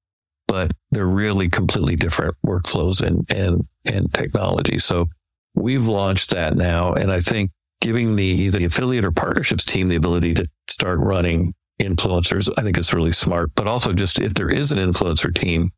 but 0.51 0.73
they're 0.91 1.07
really 1.07 1.49
completely 1.49 1.95
different 1.95 2.35
workflows 2.45 3.01
and, 3.01 3.25
and, 3.31 3.69
and 3.85 4.13
technology. 4.13 4.81
So 4.81 5.09
we've 5.55 5.87
launched 5.87 6.31
that 6.31 6.57
now. 6.57 6.93
And 6.93 7.13
I 7.13 7.21
think 7.21 7.53
giving 7.81 8.17
the 8.17 8.25
either 8.25 8.59
the 8.59 8.65
affiliate 8.65 9.05
or 9.05 9.13
partnerships 9.13 9.65
team 9.65 9.87
the 9.87 9.95
ability 9.95 10.35
to 10.35 10.49
start 10.69 10.99
running 10.99 11.55
influencers, 11.81 12.53
I 12.59 12.63
think 12.63 12.79
is 12.79 12.93
really 12.93 13.13
smart. 13.13 13.53
But 13.55 13.69
also 13.69 13.93
just 13.93 14.21
if 14.21 14.35
there 14.35 14.51
is 14.51 14.73
an 14.73 14.79
influencer 14.79 15.33
team 15.33 15.71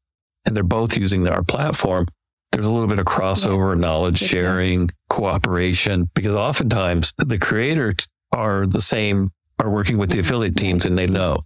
and 0.46 0.56
they're 0.56 0.64
both 0.64 0.96
using 0.96 1.28
our 1.28 1.42
platform, 1.42 2.06
there's 2.52 2.66
a 2.66 2.72
little 2.72 2.88
bit 2.88 2.98
of 2.98 3.04
crossover, 3.04 3.74
yeah. 3.74 3.80
knowledge 3.80 4.20
sharing, 4.20 4.88
cooperation, 5.10 6.08
because 6.14 6.34
oftentimes 6.34 7.12
the 7.18 7.38
creators 7.38 8.08
are 8.32 8.66
the 8.66 8.80
same, 8.80 9.32
are 9.58 9.68
working 9.68 9.98
with 9.98 10.10
the 10.12 10.20
affiliate 10.20 10.56
teams 10.56 10.86
and 10.86 10.96
they 10.96 11.06
know. 11.06 11.40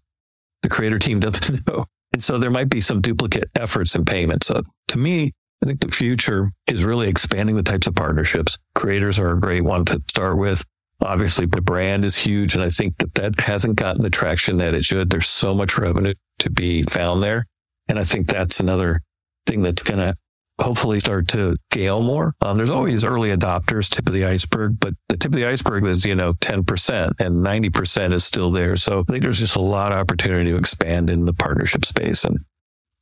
The 0.62 0.68
creator 0.68 1.00
team 1.00 1.18
doesn't 1.18 1.66
know. 1.68 1.86
And 2.16 2.24
so 2.24 2.38
there 2.38 2.50
might 2.50 2.70
be 2.70 2.80
some 2.80 3.02
duplicate 3.02 3.50
efforts 3.56 3.94
and 3.94 4.06
payments. 4.06 4.46
So 4.46 4.62
to 4.88 4.98
me, 4.98 5.34
I 5.62 5.66
think 5.66 5.80
the 5.80 5.92
future 5.92 6.50
is 6.66 6.82
really 6.82 7.10
expanding 7.10 7.56
the 7.56 7.62
types 7.62 7.86
of 7.86 7.94
partnerships. 7.94 8.56
Creators 8.74 9.18
are 9.18 9.32
a 9.32 9.38
great 9.38 9.64
one 9.64 9.84
to 9.84 10.00
start 10.08 10.38
with. 10.38 10.64
Obviously, 11.02 11.44
the 11.44 11.60
brand 11.60 12.06
is 12.06 12.16
huge. 12.16 12.54
And 12.54 12.64
I 12.64 12.70
think 12.70 12.96
that 13.00 13.12
that 13.16 13.38
hasn't 13.40 13.76
gotten 13.76 14.02
the 14.02 14.08
traction 14.08 14.56
that 14.56 14.72
it 14.72 14.82
should. 14.82 15.10
There's 15.10 15.28
so 15.28 15.54
much 15.54 15.76
revenue 15.76 16.14
to 16.38 16.48
be 16.48 16.84
found 16.84 17.22
there. 17.22 17.44
And 17.86 17.98
I 17.98 18.04
think 18.04 18.28
that's 18.28 18.60
another 18.60 19.02
thing 19.44 19.60
that's 19.60 19.82
going 19.82 20.00
to 20.00 20.16
hopefully 20.60 21.00
start 21.00 21.28
to 21.28 21.56
scale 21.70 22.02
more. 22.02 22.34
Um, 22.40 22.56
there's 22.56 22.70
always 22.70 23.04
early 23.04 23.30
adopters, 23.30 23.90
tip 23.90 24.06
of 24.06 24.14
the 24.14 24.24
iceberg, 24.24 24.80
but 24.80 24.94
the 25.08 25.16
tip 25.16 25.32
of 25.32 25.36
the 25.36 25.46
iceberg 25.46 25.84
is, 25.84 26.04
you 26.04 26.14
know, 26.14 26.32
10% 26.34 27.12
and 27.18 27.44
90% 27.44 28.12
is 28.12 28.24
still 28.24 28.50
there. 28.50 28.76
So 28.76 29.00
I 29.00 29.12
think 29.12 29.22
there's 29.22 29.38
just 29.38 29.56
a 29.56 29.62
lot 29.62 29.92
of 29.92 29.98
opportunity 29.98 30.50
to 30.50 30.56
expand 30.56 31.10
in 31.10 31.26
the 31.26 31.34
partnership 31.34 31.84
space. 31.84 32.24
And, 32.24 32.38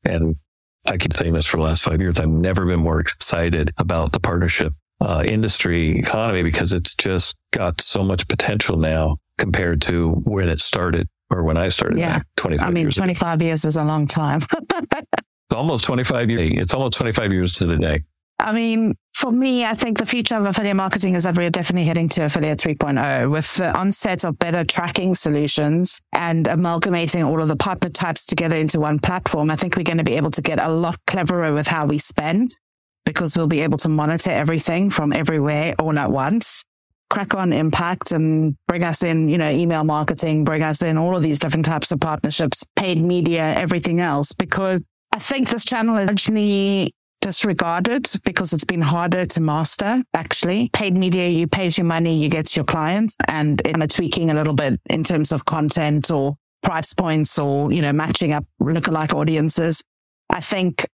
and 0.05 0.37
I 0.85 0.97
keep 0.97 1.13
saying 1.13 1.33
this 1.33 1.47
for 1.47 1.59
the 1.59 1.63
last 1.63 1.85
five 1.85 2.01
years. 2.01 2.19
I've 2.19 2.29
never 2.29 2.67
been 2.67 2.81
more 2.81 3.01
excited 3.01 3.73
about 3.79 4.13
the 4.13 4.21
partnership 4.21 4.73
uh, 5.01 5.23
industry 5.25 5.99
economy 5.99 6.43
because 6.43 6.73
it's 6.73 6.95
just 6.95 7.37
got 7.53 7.81
so 7.81 8.03
much 8.03 8.27
potential 8.29 8.77
now 8.77 9.19
compared 9.39 9.81
to 9.83 10.11
when 10.25 10.49
it 10.49 10.61
started 10.61 11.09
or 11.31 11.43
when 11.43 11.57
I 11.57 11.69
started 11.69 11.99
yeah. 11.99 12.21
25 12.37 12.67
I 12.67 12.71
mean, 12.71 12.91
25 12.91 13.35
ago. 13.35 13.45
years 13.45 13.65
is 13.65 13.77
a 13.77 13.85
long 13.85 14.07
time. 14.07 14.41
almost 15.53 15.85
25 15.85 16.31
years. 16.31 16.53
It's 16.55 16.75
almost 16.75 16.97
25 16.97 17.33
years 17.33 17.53
to 17.55 17.67
the 17.67 17.77
day. 17.77 18.05
I 18.39 18.53
mean, 18.53 18.95
for 19.15 19.31
me, 19.31 19.65
I 19.65 19.75
think 19.75 19.99
the 19.99 20.07
future 20.07 20.35
of 20.35 20.45
affiliate 20.45 20.77
marketing 20.77 21.15
is 21.15 21.23
that 21.25 21.37
we're 21.37 21.51
definitely 21.51 21.85
heading 21.85 22.09
to 22.11 22.25
affiliate 22.25 22.59
3.0 22.59 23.31
with 23.31 23.55
the 23.57 23.77
onset 23.77 24.25
of 24.25 24.39
better 24.39 24.65
tracking 24.65 25.15
solutions 25.15 26.01
and 26.13 26.47
amalgamating 26.47 27.23
all 27.23 27.41
of 27.41 27.49
the 27.49 27.57
partner 27.57 27.91
types 27.91 28.27
together 28.27 28.57
into 28.57 28.81
one 28.81 28.99
platform. 28.99 29.51
I 29.51 29.57
think 29.57 29.77
we're 29.77 29.85
going 29.85 29.99
to 29.99 30.05
be 30.05 30.17
able 30.17 30.33
to 30.33 30.43
get 30.43 30.61
a 30.61 30.69
lot 30.69 30.99
cleverer 31.07 31.55
with 31.55 31.69
how 31.69 31.87
we 31.87 31.99
spend 31.99 32.57
because 33.05 33.37
we'll 33.37 33.47
be 33.47 33.61
able 33.61 33.79
to 33.79 33.89
monitor 33.89 34.31
everything 34.31 34.91
from 34.91 35.13
everywhere 35.13 35.75
all 35.79 35.97
at 35.99 36.11
once. 36.11 36.65
Crack 37.11 37.35
on 37.35 37.53
impact 37.53 38.11
and 38.11 38.57
bring 38.67 38.83
us 38.83 39.05
in, 39.05 39.29
you 39.29 39.39
know, 39.39 39.49
email 39.49 39.85
marketing, 39.85 40.45
bring 40.45 40.63
us 40.63 40.83
in 40.83 40.99
all 40.99 41.17
of 41.17 41.23
these 41.23 41.39
different 41.39 41.67
types 41.67 41.93
of 41.93 42.01
partnerships, 42.01 42.65
paid 42.75 43.01
media, 43.01 43.55
everything 43.55 44.01
else, 44.01 44.33
because 44.33 44.83
I 45.15 45.19
think 45.21 45.49
this 45.49 45.65
channel 45.65 45.97
is 45.99 46.11
actually 46.11 46.93
disregarded 47.21 48.11
because 48.25 48.53
it's 48.53 48.65
been 48.65 48.83
harder 48.83 49.25
to 49.25 49.41
master 49.41 50.03
actually. 50.13 50.71
Paid 50.73 50.97
media, 50.97 51.29
you 51.29 51.47
pays 51.47 51.79
your 51.79 51.85
money, 51.85 52.19
you 52.19 52.29
get 52.29 52.57
your 52.57 52.65
clients 52.65 53.17
and 53.29 53.61
it's 53.61 53.71
kind 53.71 53.85
of 53.85 53.91
tweaking 53.91 54.31
a 54.31 54.35
little 54.35 54.55
bit 54.55 54.81
in 54.91 55.05
terms 55.05 55.31
of 55.31 55.45
content 55.45 56.11
or 56.11 56.35
price 56.65 56.93
points 56.93 57.39
or, 57.39 57.71
you 57.71 57.81
know, 57.81 57.93
matching 57.93 58.33
up 58.33 58.45
lookalike 58.61 59.15
audiences. 59.15 59.85
I 60.31 60.41
think 60.41 60.85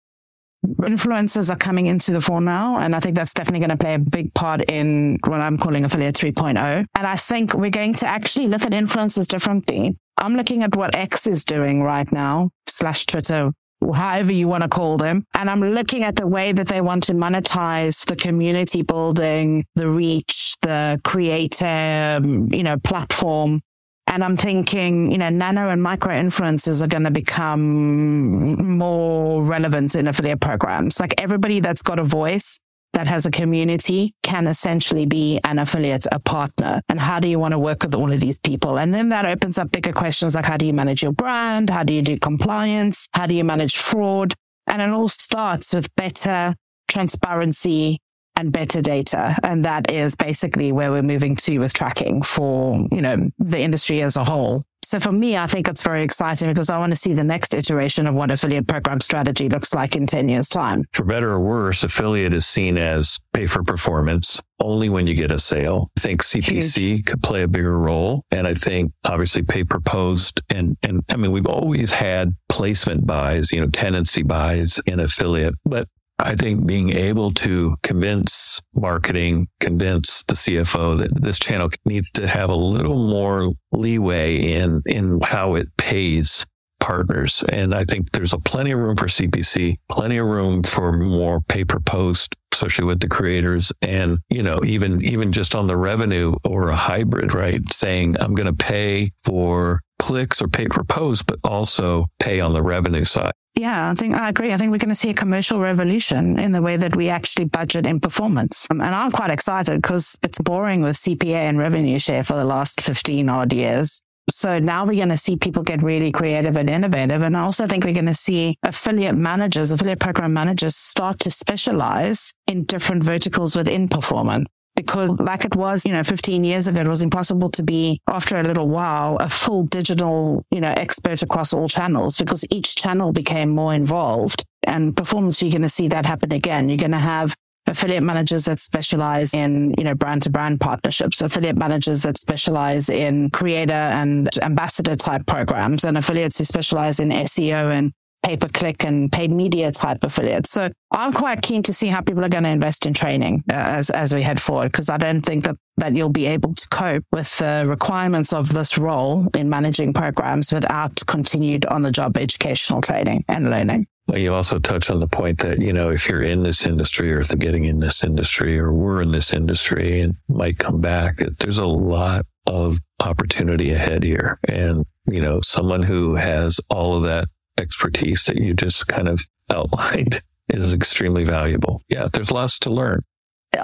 influencers 0.67 1.51
are 1.51 1.57
coming 1.57 1.87
into 1.87 2.13
the 2.13 2.21
fore 2.21 2.43
now. 2.43 2.77
And 2.77 2.95
I 2.95 3.01
think 3.01 3.17
that's 3.17 3.33
definitely 3.33 3.61
going 3.61 3.71
to 3.71 3.79
play 3.79 3.95
a 3.95 3.99
big 3.99 4.35
part 4.35 4.61
in 4.71 5.19
what 5.25 5.41
I'm 5.41 5.57
calling 5.57 5.87
affiliate 5.87 6.17
3.0. 6.17 6.59
And 6.95 7.07
I 7.07 7.17
think 7.17 7.55
we're 7.55 7.71
going 7.71 7.95
to 7.95 8.07
actually 8.07 8.49
look 8.49 8.67
at 8.67 8.73
influencers 8.73 9.27
differently. 9.27 9.97
I'm 10.19 10.37
looking 10.37 10.63
at 10.63 10.77
what 10.77 10.95
X 10.95 11.27
is 11.27 11.47
doing 11.47 11.83
right 11.83 12.13
now 12.13 12.51
slash 12.67 13.07
Twitter 13.07 13.53
however 13.95 14.33
you 14.33 14.49
want 14.49 14.63
to 14.63 14.69
call 14.69 14.97
them. 14.97 15.25
And 15.35 15.51
I'm 15.51 15.61
looking 15.61 16.03
at 16.03 16.17
the 16.17 16.27
way 16.27 16.53
that 16.53 16.69
they 16.69 16.81
want 16.81 17.05
to 17.05 17.13
monetize 17.13 18.05
the 18.07 18.17
community 18.17 18.83
building, 18.83 19.65
the 19.75 19.89
reach, 19.89 20.57
the 20.63 21.01
creator, 21.05 22.21
you 22.23 22.63
know, 22.63 22.79
platform. 22.79 23.61
And 24.07 24.25
I'm 24.25 24.37
thinking, 24.37 25.13
you 25.13 25.19
know, 25.19 25.29
nano 25.29 25.69
and 25.69 25.83
micro 25.83 26.13
influencers 26.13 26.83
are 26.83 26.89
going 26.89 27.05
to 27.05 27.13
become 27.13 28.77
more 28.79 29.43
relevant 29.45 29.95
in 29.95 30.09
affiliate 30.09 30.41
programs. 30.41 30.99
Like 30.99 31.15
everybody 31.19 31.61
that's 31.61 31.83
got 31.83 32.01
a 32.01 32.05
voice 32.05 32.59
that 32.93 33.07
has 33.07 33.27
a 33.27 33.31
community 33.31 34.15
can 34.23 34.47
essentially 34.47 35.07
be 35.07 35.41
an 35.45 35.59
affiliate, 35.59 36.07
a 36.13 36.19
partner. 36.19 36.83
And 36.89 37.01
how 37.01 37.21
do 37.21 37.29
you 37.29 37.39
want 37.39 37.53
to 37.53 37.59
work 37.59 37.83
with 37.83 37.95
all 37.95 38.13
of 38.13 38.21
these 38.21 38.39
people? 38.39 38.79
And 38.79 38.93
then 38.93 39.11
that 39.11 39.25
opens 39.25 39.59
up 39.59 39.71
bigger 39.71 39.93
questions 39.93 40.35
like 40.35 40.45
how 40.45 40.57
do 40.57 40.67
you 40.67 40.73
manage 40.73 41.03
your 41.03 41.13
brand? 41.13 41.71
How 41.71 41.83
do 41.83 41.93
you 41.93 42.03
do 42.03 42.19
compliance? 42.19 43.09
How 43.13 43.27
do 43.27 43.35
you 43.35 43.45
manage 43.45 43.77
fraud? 43.77 44.35
And 44.67 44.83
it 44.83 44.91
all 44.91 45.09
starts 45.09 45.73
with 45.73 45.95
better 45.95 46.55
transparency 46.89 47.99
and 48.37 48.53
better 48.53 48.81
data. 48.81 49.37
And 49.43 49.65
that 49.65 49.91
is 49.91 50.15
basically 50.15 50.73
where 50.73 50.91
we're 50.91 51.03
moving 51.03 51.37
to 51.37 51.59
with 51.59 51.73
tracking 51.73 52.23
for, 52.23 52.87
you 52.91 53.03
know, 53.03 53.31
the 53.39 53.61
industry 53.61 54.03
as 54.03 54.17
a 54.17 54.25
whole. 54.25 54.65
So 54.91 54.99
for 54.99 55.13
me, 55.13 55.37
I 55.37 55.47
think 55.47 55.69
it's 55.69 55.83
very 55.83 56.03
exciting 56.03 56.49
because 56.49 56.69
I 56.69 56.77
want 56.77 56.91
to 56.91 56.97
see 56.97 57.13
the 57.13 57.23
next 57.23 57.55
iteration 57.55 58.09
of 58.09 58.15
what 58.17 58.33
affiliate 58.33 58.67
program 58.67 59.01
strategy 59.01 59.49
looks 59.49 59.73
like 59.73 59.95
in 59.95 60.05
10 60.05 60.29
years 60.29 60.49
time. 60.49 60.83
For 60.95 61.05
better 61.05 61.31
or 61.31 61.39
worse, 61.39 61.85
affiliate 61.85 62.33
is 62.33 62.45
seen 62.45 62.77
as 62.77 63.21
pay 63.33 63.47
for 63.47 63.63
performance 63.63 64.43
only 64.59 64.89
when 64.89 65.07
you 65.07 65.15
get 65.15 65.31
a 65.31 65.39
sale. 65.39 65.93
I 65.97 66.01
think 66.01 66.25
CPC 66.25 66.79
Huge. 66.79 67.05
could 67.05 67.23
play 67.23 67.43
a 67.43 67.49
bigger 67.49 67.79
role. 67.79 68.25
And 68.33 68.49
I 68.49 68.55
think 68.55 68.91
obviously 69.05 69.43
pay 69.43 69.63
per 69.63 69.79
post 69.79 70.41
and, 70.51 70.77
and 70.83 71.05
I 71.09 71.17
mean, 71.17 71.31
we've 71.31 71.47
always 71.47 71.93
had 71.93 72.35
placement 72.49 73.07
buys, 73.07 73.53
you 73.53 73.61
know, 73.61 73.69
tenancy 73.69 74.25
buys 74.25 74.81
in 74.87 74.99
affiliate, 74.99 75.55
but 75.65 75.87
I 76.21 76.35
think 76.37 76.67
being 76.67 76.91
able 76.91 77.33
to 77.33 77.77
convince 77.83 78.61
marketing, 78.75 79.49
convince 79.61 80.23
the 80.25 80.35
CFO 80.35 80.99
that 80.99 81.21
this 81.21 81.39
channel 81.39 81.71
needs 81.85 82.11
to 82.13 82.27
have 82.27 82.51
a 82.51 82.55
little 82.55 83.09
more 83.09 83.53
leeway 83.73 84.37
in, 84.37 84.83
in 84.87 85.21
how 85.23 85.55
it 85.55 85.69
pays 85.77 86.47
partners. 86.81 87.45
And 87.51 87.75
I 87.75 87.85
think 87.85 88.13
there's 88.13 88.33
a 88.33 88.39
plenty 88.39 88.71
of 88.71 88.79
room 88.79 88.97
for 88.97 89.07
CPC, 89.07 89.77
plenty 89.91 90.17
of 90.17 90.27
room 90.27 90.63
for 90.63 90.93
more 90.93 91.41
pay 91.41 91.65
per 91.65 91.81
post 91.81 92.35
especially 92.53 92.85
with 92.85 93.01
the 93.01 93.09
creators. 93.09 93.73
And, 93.81 94.19
you 94.29 94.43
know, 94.43 94.61
even, 94.65 95.03
even 95.03 95.33
just 95.33 95.55
on 95.55 95.67
the 95.67 95.77
revenue 95.77 96.35
or 96.45 96.69
a 96.69 96.77
hybrid, 96.77 97.33
right? 97.33 97.61
Saying 97.71 98.17
I'm 98.21 98.35
going 98.35 98.55
to 98.55 98.65
pay 98.65 99.13
for 99.25 99.81
clicks 99.99 100.43
or 100.43 100.49
pay 100.49 100.67
per 100.67 100.85
post, 100.85 101.27
but 101.27 101.39
also 101.45 102.07
pay 102.19 102.41
on 102.41 102.53
the 102.53 102.63
revenue 102.63 103.05
side. 103.05 103.33
Yeah, 103.55 103.91
I 103.91 103.95
think 103.95 104.15
I 104.15 104.29
agree. 104.29 104.53
I 104.53 104.57
think 104.57 104.71
we're 104.71 104.79
going 104.79 104.91
to 104.91 104.95
see 104.95 105.11
a 105.11 105.15
commercial 105.15 105.59
revolution 105.59 106.39
in 106.39 106.53
the 106.53 106.63
way 106.63 106.77
that 106.77 106.95
we 106.95 107.09
actually 107.09 107.47
budget 107.47 107.85
in 107.85 108.01
performance. 108.01 108.67
Um, 108.71 108.81
and 108.81 108.95
I'm 108.95 109.11
quite 109.11 109.31
excited 109.31 109.83
because 109.83 110.19
it's 110.23 110.39
boring 110.39 110.83
with 110.83 110.97
CPA 110.97 111.49
and 111.49 111.59
revenue 111.59 111.99
share 111.99 112.23
for 112.23 112.35
the 112.35 112.45
last 112.45 112.81
15 112.81 113.29
odd 113.29 113.53
years. 113.53 114.01
So 114.31 114.61
now 114.61 114.85
we're 114.85 114.95
going 114.95 115.09
to 115.09 115.17
see 115.17 115.37
people 115.37 115.65
get 115.65 115.83
really 115.83 116.13
creative 116.13 116.57
and 116.57 116.71
innovative. 116.71 117.23
And 117.23 117.37
I 117.37 117.41
also 117.41 117.67
think 117.67 117.85
we're 117.85 117.93
going 117.93 118.07
to 118.07 118.15
see 118.15 118.57
affiliate 118.63 119.17
managers, 119.17 119.73
affiliate 119.73 119.99
program 119.99 120.33
managers 120.33 120.77
start 120.77 121.19
to 121.21 121.31
specialize 121.33 122.33
in 122.47 122.65
different 122.65 123.03
verticals 123.03 123.57
within 123.57 123.89
performance 123.89 124.47
because 124.83 125.11
like 125.19 125.45
it 125.45 125.55
was, 125.55 125.85
you 125.85 125.93
know, 125.93 126.03
15 126.03 126.45
years 126.45 126.69
ago, 126.69 126.81
it 126.81 126.89
was 126.89 127.03
impossible 127.03 127.51
to 127.51 127.63
be 127.63 128.01
after 128.09 128.37
a 128.37 128.43
little 128.43 128.69
while 128.69 129.17
a 129.19 129.29
full 129.29 129.65
digital, 129.65 130.45
you 130.51 130.61
know, 130.61 130.73
expert 130.77 131.23
across 131.23 131.53
all 131.53 131.69
channels 131.69 132.19
because 132.19 132.45
each 132.51 132.75
channel 132.77 133.13
became 133.13 133.51
more 133.51 133.75
involved 133.75 134.45
and 134.65 134.97
performance. 134.97 135.43
You're 135.43 135.53
going 135.53 135.63
to 135.63 135.69
see 135.69 135.89
that 135.89 136.07
happen 136.07 136.33
again. 136.33 136.69
You're 136.69 136.79
going 136.79 136.91
to 136.93 136.99
have 136.99 137.35
affiliate 137.67 138.03
managers 138.03 138.47
that 138.47 138.59
specialize 138.59 139.35
in, 139.35 139.75
you 139.79 139.85
know, 139.85 139.95
brand 139.95 140.23
to 140.23 140.31
brand 140.31 140.61
partnerships, 140.61 141.21
affiliate 141.21 141.57
managers 141.57 142.03
that 142.03 142.17
specialize 142.17 142.89
in 142.89 143.31
creator 143.31 143.73
and 143.73 144.29
ambassador 144.43 144.97
type 144.97 145.27
programs 145.27 145.85
and 145.85 145.97
affiliates 145.97 146.39
who 146.39 146.45
specialize 146.45 146.99
in 146.99 147.11
SEO 147.11 147.73
and 147.73 147.93
pay 148.23 148.37
per 148.37 148.49
click 148.49 148.85
and 148.85 149.11
paid 149.11 149.31
media 149.31 149.73
type 149.73 150.05
affiliates. 150.05 150.51
So 150.51 150.71
I'm 150.91 151.13
quite 151.13 151.43
keen 151.43 151.63
to 151.65 151.73
see 151.73 151.89
how 151.89 152.01
people 152.01 152.25
are 152.25 152.29
going 152.29 152.45
to 152.45 152.51
invest 152.51 152.87
in 152.87 152.95
training 152.95 153.45
uh, 153.51 153.55
as, 153.55 153.91
as 153.91 154.13
we 154.13 154.23
head 154.23 154.41
forward, 154.41 154.73
because 154.73 154.89
I 154.89 154.99
don't 154.99 155.23
think 155.23 155.45
that, 155.45 155.57
that 155.79 155.95
you'll 155.95 156.11
be 156.11 156.27
able 156.27 156.55
to 156.55 156.69
cope 156.69 157.05
with 157.13 157.39
the 157.39 157.65
requirements 157.67 158.33
of 158.33 158.53
this 158.53 158.77
role 158.77 159.29
in 159.35 159.49
managing 159.49 159.93
programs 159.93 160.53
without 160.53 161.05
continued 161.07 161.67
on 161.67 161.83
the 161.83 161.91
job 161.91 162.17
educational 162.17 162.81
training 162.81 163.25
and 163.29 163.51
learning. 163.51 163.87
Well, 164.07 164.19
you 164.19 164.35
also 164.35 164.59
touch 164.59 164.91
on 164.91 164.99
the 164.99 165.07
point 165.07 165.39
that, 165.39 165.61
you 165.61 165.73
know, 165.73 165.91
if 165.91 166.09
you're 166.09 166.23
in 166.23 166.43
this 166.43 166.67
industry 166.67 167.13
or 167.13 167.21
if 167.21 167.29
they're 167.29 167.39
getting 167.39 167.65
in 167.65 167.79
this 167.79 168.03
industry 168.03 168.59
or 168.59 168.73
we're 168.73 169.03
in 169.03 169.13
this 169.13 169.33
industry 169.33 170.01
and 170.01 170.17
might 170.29 170.59
come 170.59 170.81
back, 170.81 171.19
that 171.19 171.39
there's 171.39 171.59
a 171.59 171.67
lot 171.67 172.27
of 172.47 172.79
opportunity 173.05 173.73
ahead 173.73 174.03
here. 174.03 174.41
And, 174.49 174.85
you 175.07 175.21
know, 175.21 175.41
someone 175.43 175.85
who 175.85 176.17
has 176.17 176.61
all 176.69 176.97
of 176.97 177.05
that 177.05 177.29
expertise 177.61 178.25
that 178.25 178.37
you 178.37 178.55
just 178.55 178.87
kind 178.89 179.09
of 179.09 179.21
outlined 179.53 180.21
is 180.49 180.75
extremely 180.75 181.25
valuable. 181.25 181.83
Yeah, 181.89 182.09
there's 182.13 182.33
lots 182.33 182.59
to 182.61 182.71
learn. 182.71 183.05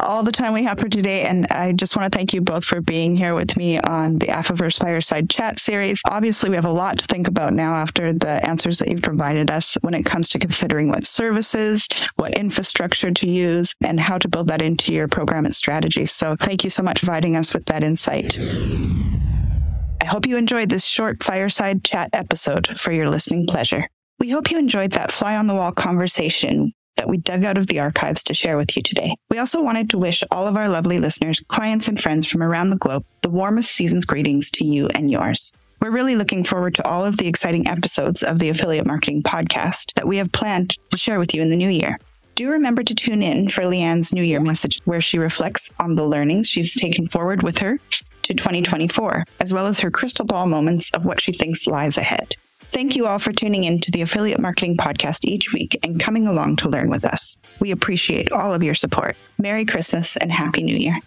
All 0.00 0.24
the 0.24 0.32
time 0.32 0.52
we 0.52 0.64
have 0.64 0.80
for 0.80 0.88
today. 0.88 1.22
And 1.22 1.46
I 1.46 1.70
just 1.70 1.96
want 1.96 2.12
to 2.12 2.16
thank 2.16 2.34
you 2.34 2.40
both 2.40 2.64
for 2.64 2.80
being 2.80 3.16
here 3.16 3.36
with 3.36 3.56
me 3.56 3.78
on 3.78 4.18
the 4.18 4.26
Affiverse 4.26 4.80
Fireside 4.80 5.30
Chat 5.30 5.60
series. 5.60 6.00
Obviously, 6.04 6.50
we 6.50 6.56
have 6.56 6.64
a 6.64 6.72
lot 6.72 6.98
to 6.98 7.06
think 7.06 7.28
about 7.28 7.52
now 7.52 7.76
after 7.76 8.12
the 8.12 8.44
answers 8.44 8.80
that 8.80 8.88
you've 8.88 9.02
provided 9.02 9.48
us 9.48 9.78
when 9.82 9.94
it 9.94 10.04
comes 10.04 10.28
to 10.30 10.40
considering 10.40 10.88
what 10.88 11.06
services, 11.06 11.86
what 12.16 12.36
infrastructure 12.36 13.12
to 13.12 13.30
use, 13.30 13.76
and 13.80 14.00
how 14.00 14.18
to 14.18 14.28
build 14.28 14.48
that 14.48 14.60
into 14.60 14.92
your 14.92 15.06
program 15.06 15.44
and 15.44 15.54
strategy. 15.54 16.04
So 16.04 16.34
thank 16.34 16.64
you 16.64 16.70
so 16.70 16.82
much 16.82 16.98
for 16.98 17.06
providing 17.06 17.36
us 17.36 17.54
with 17.54 17.66
that 17.66 17.84
insight. 17.84 18.36
I 20.06 20.08
hope 20.08 20.28
you 20.28 20.36
enjoyed 20.36 20.68
this 20.68 20.84
short 20.84 21.24
fireside 21.24 21.82
chat 21.82 22.10
episode 22.12 22.78
for 22.78 22.92
your 22.92 23.10
listening 23.10 23.44
pleasure. 23.44 23.88
We 24.20 24.30
hope 24.30 24.52
you 24.52 24.56
enjoyed 24.56 24.92
that 24.92 25.10
fly 25.10 25.34
on 25.36 25.48
the 25.48 25.54
wall 25.54 25.72
conversation 25.72 26.72
that 26.96 27.08
we 27.08 27.16
dug 27.16 27.42
out 27.42 27.58
of 27.58 27.66
the 27.66 27.80
archives 27.80 28.22
to 28.22 28.32
share 28.32 28.56
with 28.56 28.76
you 28.76 28.84
today. 28.84 29.16
We 29.30 29.38
also 29.38 29.60
wanted 29.64 29.90
to 29.90 29.98
wish 29.98 30.22
all 30.30 30.46
of 30.46 30.56
our 30.56 30.68
lovely 30.68 31.00
listeners, 31.00 31.40
clients, 31.48 31.88
and 31.88 32.00
friends 32.00 32.24
from 32.24 32.40
around 32.40 32.70
the 32.70 32.76
globe 32.76 33.04
the 33.22 33.30
warmest 33.30 33.72
season's 33.72 34.04
greetings 34.04 34.48
to 34.52 34.64
you 34.64 34.86
and 34.94 35.10
yours. 35.10 35.52
We're 35.80 35.90
really 35.90 36.14
looking 36.14 36.44
forward 36.44 36.76
to 36.76 36.86
all 36.86 37.04
of 37.04 37.16
the 37.16 37.26
exciting 37.26 37.66
episodes 37.66 38.22
of 38.22 38.38
the 38.38 38.50
Affiliate 38.50 38.86
Marketing 38.86 39.24
Podcast 39.24 39.92
that 39.94 40.06
we 40.06 40.18
have 40.18 40.30
planned 40.30 40.76
to 40.92 40.98
share 40.98 41.18
with 41.18 41.34
you 41.34 41.42
in 41.42 41.50
the 41.50 41.56
new 41.56 41.68
year. 41.68 41.98
Do 42.36 42.52
remember 42.52 42.84
to 42.84 42.94
tune 42.94 43.24
in 43.24 43.48
for 43.48 43.66
Lee-Ann's 43.66 44.12
New 44.12 44.22
Year 44.22 44.40
message, 44.40 44.78
where 44.84 45.00
she 45.00 45.18
reflects 45.18 45.72
on 45.80 45.96
the 45.96 46.04
learnings 46.04 46.48
she's 46.48 46.76
taken 46.76 47.08
forward 47.08 47.42
with 47.42 47.58
her 47.58 47.80
to 48.26 48.34
2024, 48.34 49.24
as 49.40 49.52
well 49.52 49.66
as 49.66 49.80
her 49.80 49.90
crystal 49.90 50.24
ball 50.24 50.46
moments 50.46 50.90
of 50.92 51.04
what 51.04 51.20
she 51.20 51.32
thinks 51.32 51.66
lies 51.66 51.96
ahead. 51.96 52.36
Thank 52.70 52.96
you 52.96 53.06
all 53.06 53.18
for 53.18 53.32
tuning 53.32 53.64
in 53.64 53.80
to 53.80 53.90
the 53.90 54.02
Affiliate 54.02 54.40
Marketing 54.40 54.76
Podcast 54.76 55.24
each 55.24 55.54
week 55.54 55.78
and 55.84 56.00
coming 56.00 56.26
along 56.26 56.56
to 56.56 56.68
learn 56.68 56.90
with 56.90 57.04
us. 57.04 57.38
We 57.60 57.70
appreciate 57.70 58.32
all 58.32 58.52
of 58.52 58.62
your 58.62 58.74
support. 58.74 59.16
Merry 59.38 59.64
Christmas 59.64 60.16
and 60.16 60.30
Happy 60.32 60.62
New 60.62 60.76
Year. 60.76 61.00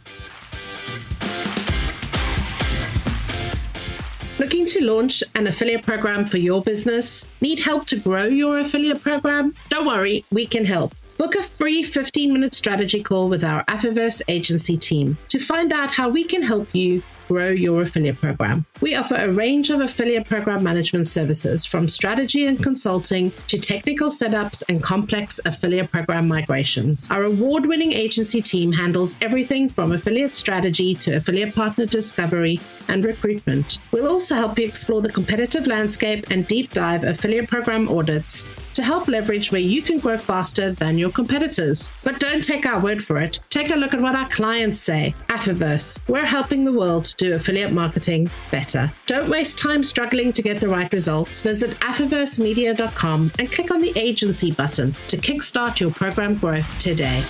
Looking 4.40 4.66
to 4.68 4.86
launch 4.86 5.22
an 5.36 5.48
affiliate 5.48 5.84
program 5.84 6.26
for 6.26 6.38
your 6.38 6.64
business? 6.64 7.28
Need 7.42 7.60
help 7.60 7.86
to 7.88 7.98
grow 7.98 8.24
your 8.24 8.60
affiliate 8.60 9.02
program? 9.02 9.54
Don't 9.70 9.86
worry, 9.86 10.24
we 10.32 10.48
can 10.48 10.64
help. 10.64 10.96
Book 11.20 11.36
a 11.36 11.44
free 11.44 11.84
15 11.84 12.32
minute 12.32 12.54
strategy 12.54 13.04
call 13.04 13.28
with 13.28 13.44
our 13.44 13.66
Affiverse 13.66 14.22
agency 14.30 14.78
team 14.78 15.18
to 15.28 15.38
find 15.38 15.74
out 15.74 15.92
how 15.92 16.08
we 16.08 16.24
can 16.24 16.42
help 16.42 16.74
you 16.74 17.04
grow 17.28 17.50
your 17.50 17.82
affiliate 17.82 18.20
program. 18.20 18.66
We 18.82 18.96
offer 18.96 19.16
a 19.16 19.32
range 19.32 19.70
of 19.70 19.82
affiliate 19.82 20.26
program 20.26 20.64
management 20.64 21.08
services 21.08 21.66
from 21.66 21.90
strategy 21.90 22.48
and 22.48 22.64
consulting 22.64 23.32
to 23.50 23.60
technical 23.60 24.10
setups 24.10 24.64
and 24.70 24.82
complex 24.82 25.42
affiliate 25.46 25.92
program 25.92 26.28
migrations. 26.28 27.08
Our 27.12 27.24
award 27.24 27.66
winning 27.66 27.92
agency 27.92 28.42
team 28.42 28.72
handles 28.72 29.16
everything 29.22 29.68
from 29.68 29.92
affiliate 29.92 30.34
strategy 30.34 30.96
to 30.96 31.18
affiliate 31.18 31.54
partner 31.54 31.86
discovery 31.86 32.62
and 32.88 33.06
recruitment. 33.06 33.80
We'll 33.92 34.08
also 34.08 34.36
help 34.36 34.58
you 34.58 34.66
explore 34.66 35.02
the 35.02 35.12
competitive 35.12 35.68
landscape 35.68 36.32
and 36.32 36.48
deep 36.48 36.72
dive 36.72 37.04
affiliate 37.04 37.50
program 37.50 37.90
audits 37.90 38.46
to 38.80 38.86
help 38.86 39.10
leverage 39.10 39.52
where 39.52 39.60
you 39.60 39.82
can 39.82 40.00
grow 40.00 40.18
faster 40.18 40.72
than 40.72 40.98
your 40.98 41.12
competitors. 41.12 41.90
But 42.02 42.18
don't 42.18 42.42
take 42.42 42.66
our 42.66 42.80
word 42.80 43.04
for 43.04 43.18
it. 43.18 43.42
Take 43.50 43.72
a 43.72 43.76
look 43.76 43.94
at 43.94 44.00
what 44.00 44.16
our 44.16 44.30
clients 44.30 44.80
say. 44.80 45.14
Affiverse, 45.28 46.00
we're 46.08 46.26
helping 46.26 46.64
the 46.64 46.72
world 46.72 47.14
do 47.18 47.34
affiliate 47.34 47.74
marketing 47.74 48.30
better. 48.52 48.90
Don't 49.06 49.30
waste 49.30 49.60
time 49.60 49.84
struggling 49.84 50.32
to 50.32 50.42
get 50.42 50.62
the 50.62 50.70
right 50.70 50.92
results. 50.94 51.44
Visit 51.44 51.72
affiversemedia.com 51.82 53.34
and 53.38 53.52
click 53.52 53.70
on 53.70 53.82
the 53.82 53.92
agency 53.98 54.52
button 54.52 54.94
to 55.10 55.18
kickstart 55.18 55.82
your 55.82 55.92
program 55.92 56.36
growth 56.36 56.80
today. 56.80 57.22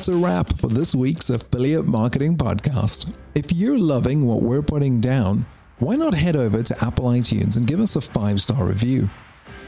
That's 0.00 0.08
a 0.08 0.16
wrap 0.16 0.56
for 0.56 0.68
this 0.68 0.94
week's 0.94 1.28
Affiliate 1.28 1.84
Marketing 1.84 2.34
Podcast. 2.34 3.14
If 3.34 3.52
you're 3.52 3.78
loving 3.78 4.24
what 4.24 4.40
we're 4.40 4.62
putting 4.62 4.98
down, 4.98 5.44
why 5.78 5.94
not 5.94 6.14
head 6.14 6.36
over 6.36 6.62
to 6.62 6.76
Apple 6.82 7.04
iTunes 7.04 7.58
and 7.58 7.66
give 7.66 7.80
us 7.80 7.96
a 7.96 8.00
five 8.00 8.40
star 8.40 8.64
review? 8.64 9.10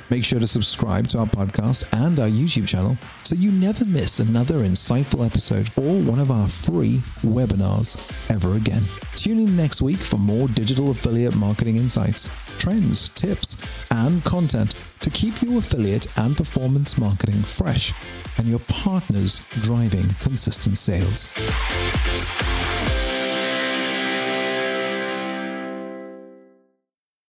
Make 0.08 0.24
sure 0.24 0.40
to 0.40 0.46
subscribe 0.46 1.06
to 1.08 1.18
our 1.18 1.26
podcast 1.26 1.84
and 1.92 2.18
our 2.18 2.28
YouTube 2.28 2.66
channel 2.66 2.96
so 3.24 3.34
you 3.34 3.52
never 3.52 3.84
miss 3.84 4.20
another 4.20 4.60
insightful 4.60 5.26
episode 5.26 5.68
or 5.76 6.00
one 6.00 6.18
of 6.18 6.30
our 6.30 6.48
free 6.48 7.02
webinars 7.20 8.10
ever 8.30 8.56
again. 8.56 8.84
Tune 9.14 9.38
in 9.38 9.54
next 9.54 9.82
week 9.82 10.00
for 10.00 10.16
more 10.16 10.48
digital 10.48 10.92
affiliate 10.92 11.36
marketing 11.36 11.76
insights, 11.76 12.30
trends, 12.58 13.10
tips, 13.10 13.58
and 13.90 14.24
content 14.24 14.82
to 15.00 15.10
keep 15.10 15.42
your 15.42 15.58
affiliate 15.58 16.06
and 16.16 16.38
performance 16.38 16.96
marketing 16.96 17.42
fresh 17.42 17.92
and 18.38 18.48
your 18.48 18.60
partners 18.60 19.46
driving 19.62 20.08
consistent 20.20 20.76
sales. 20.78 21.32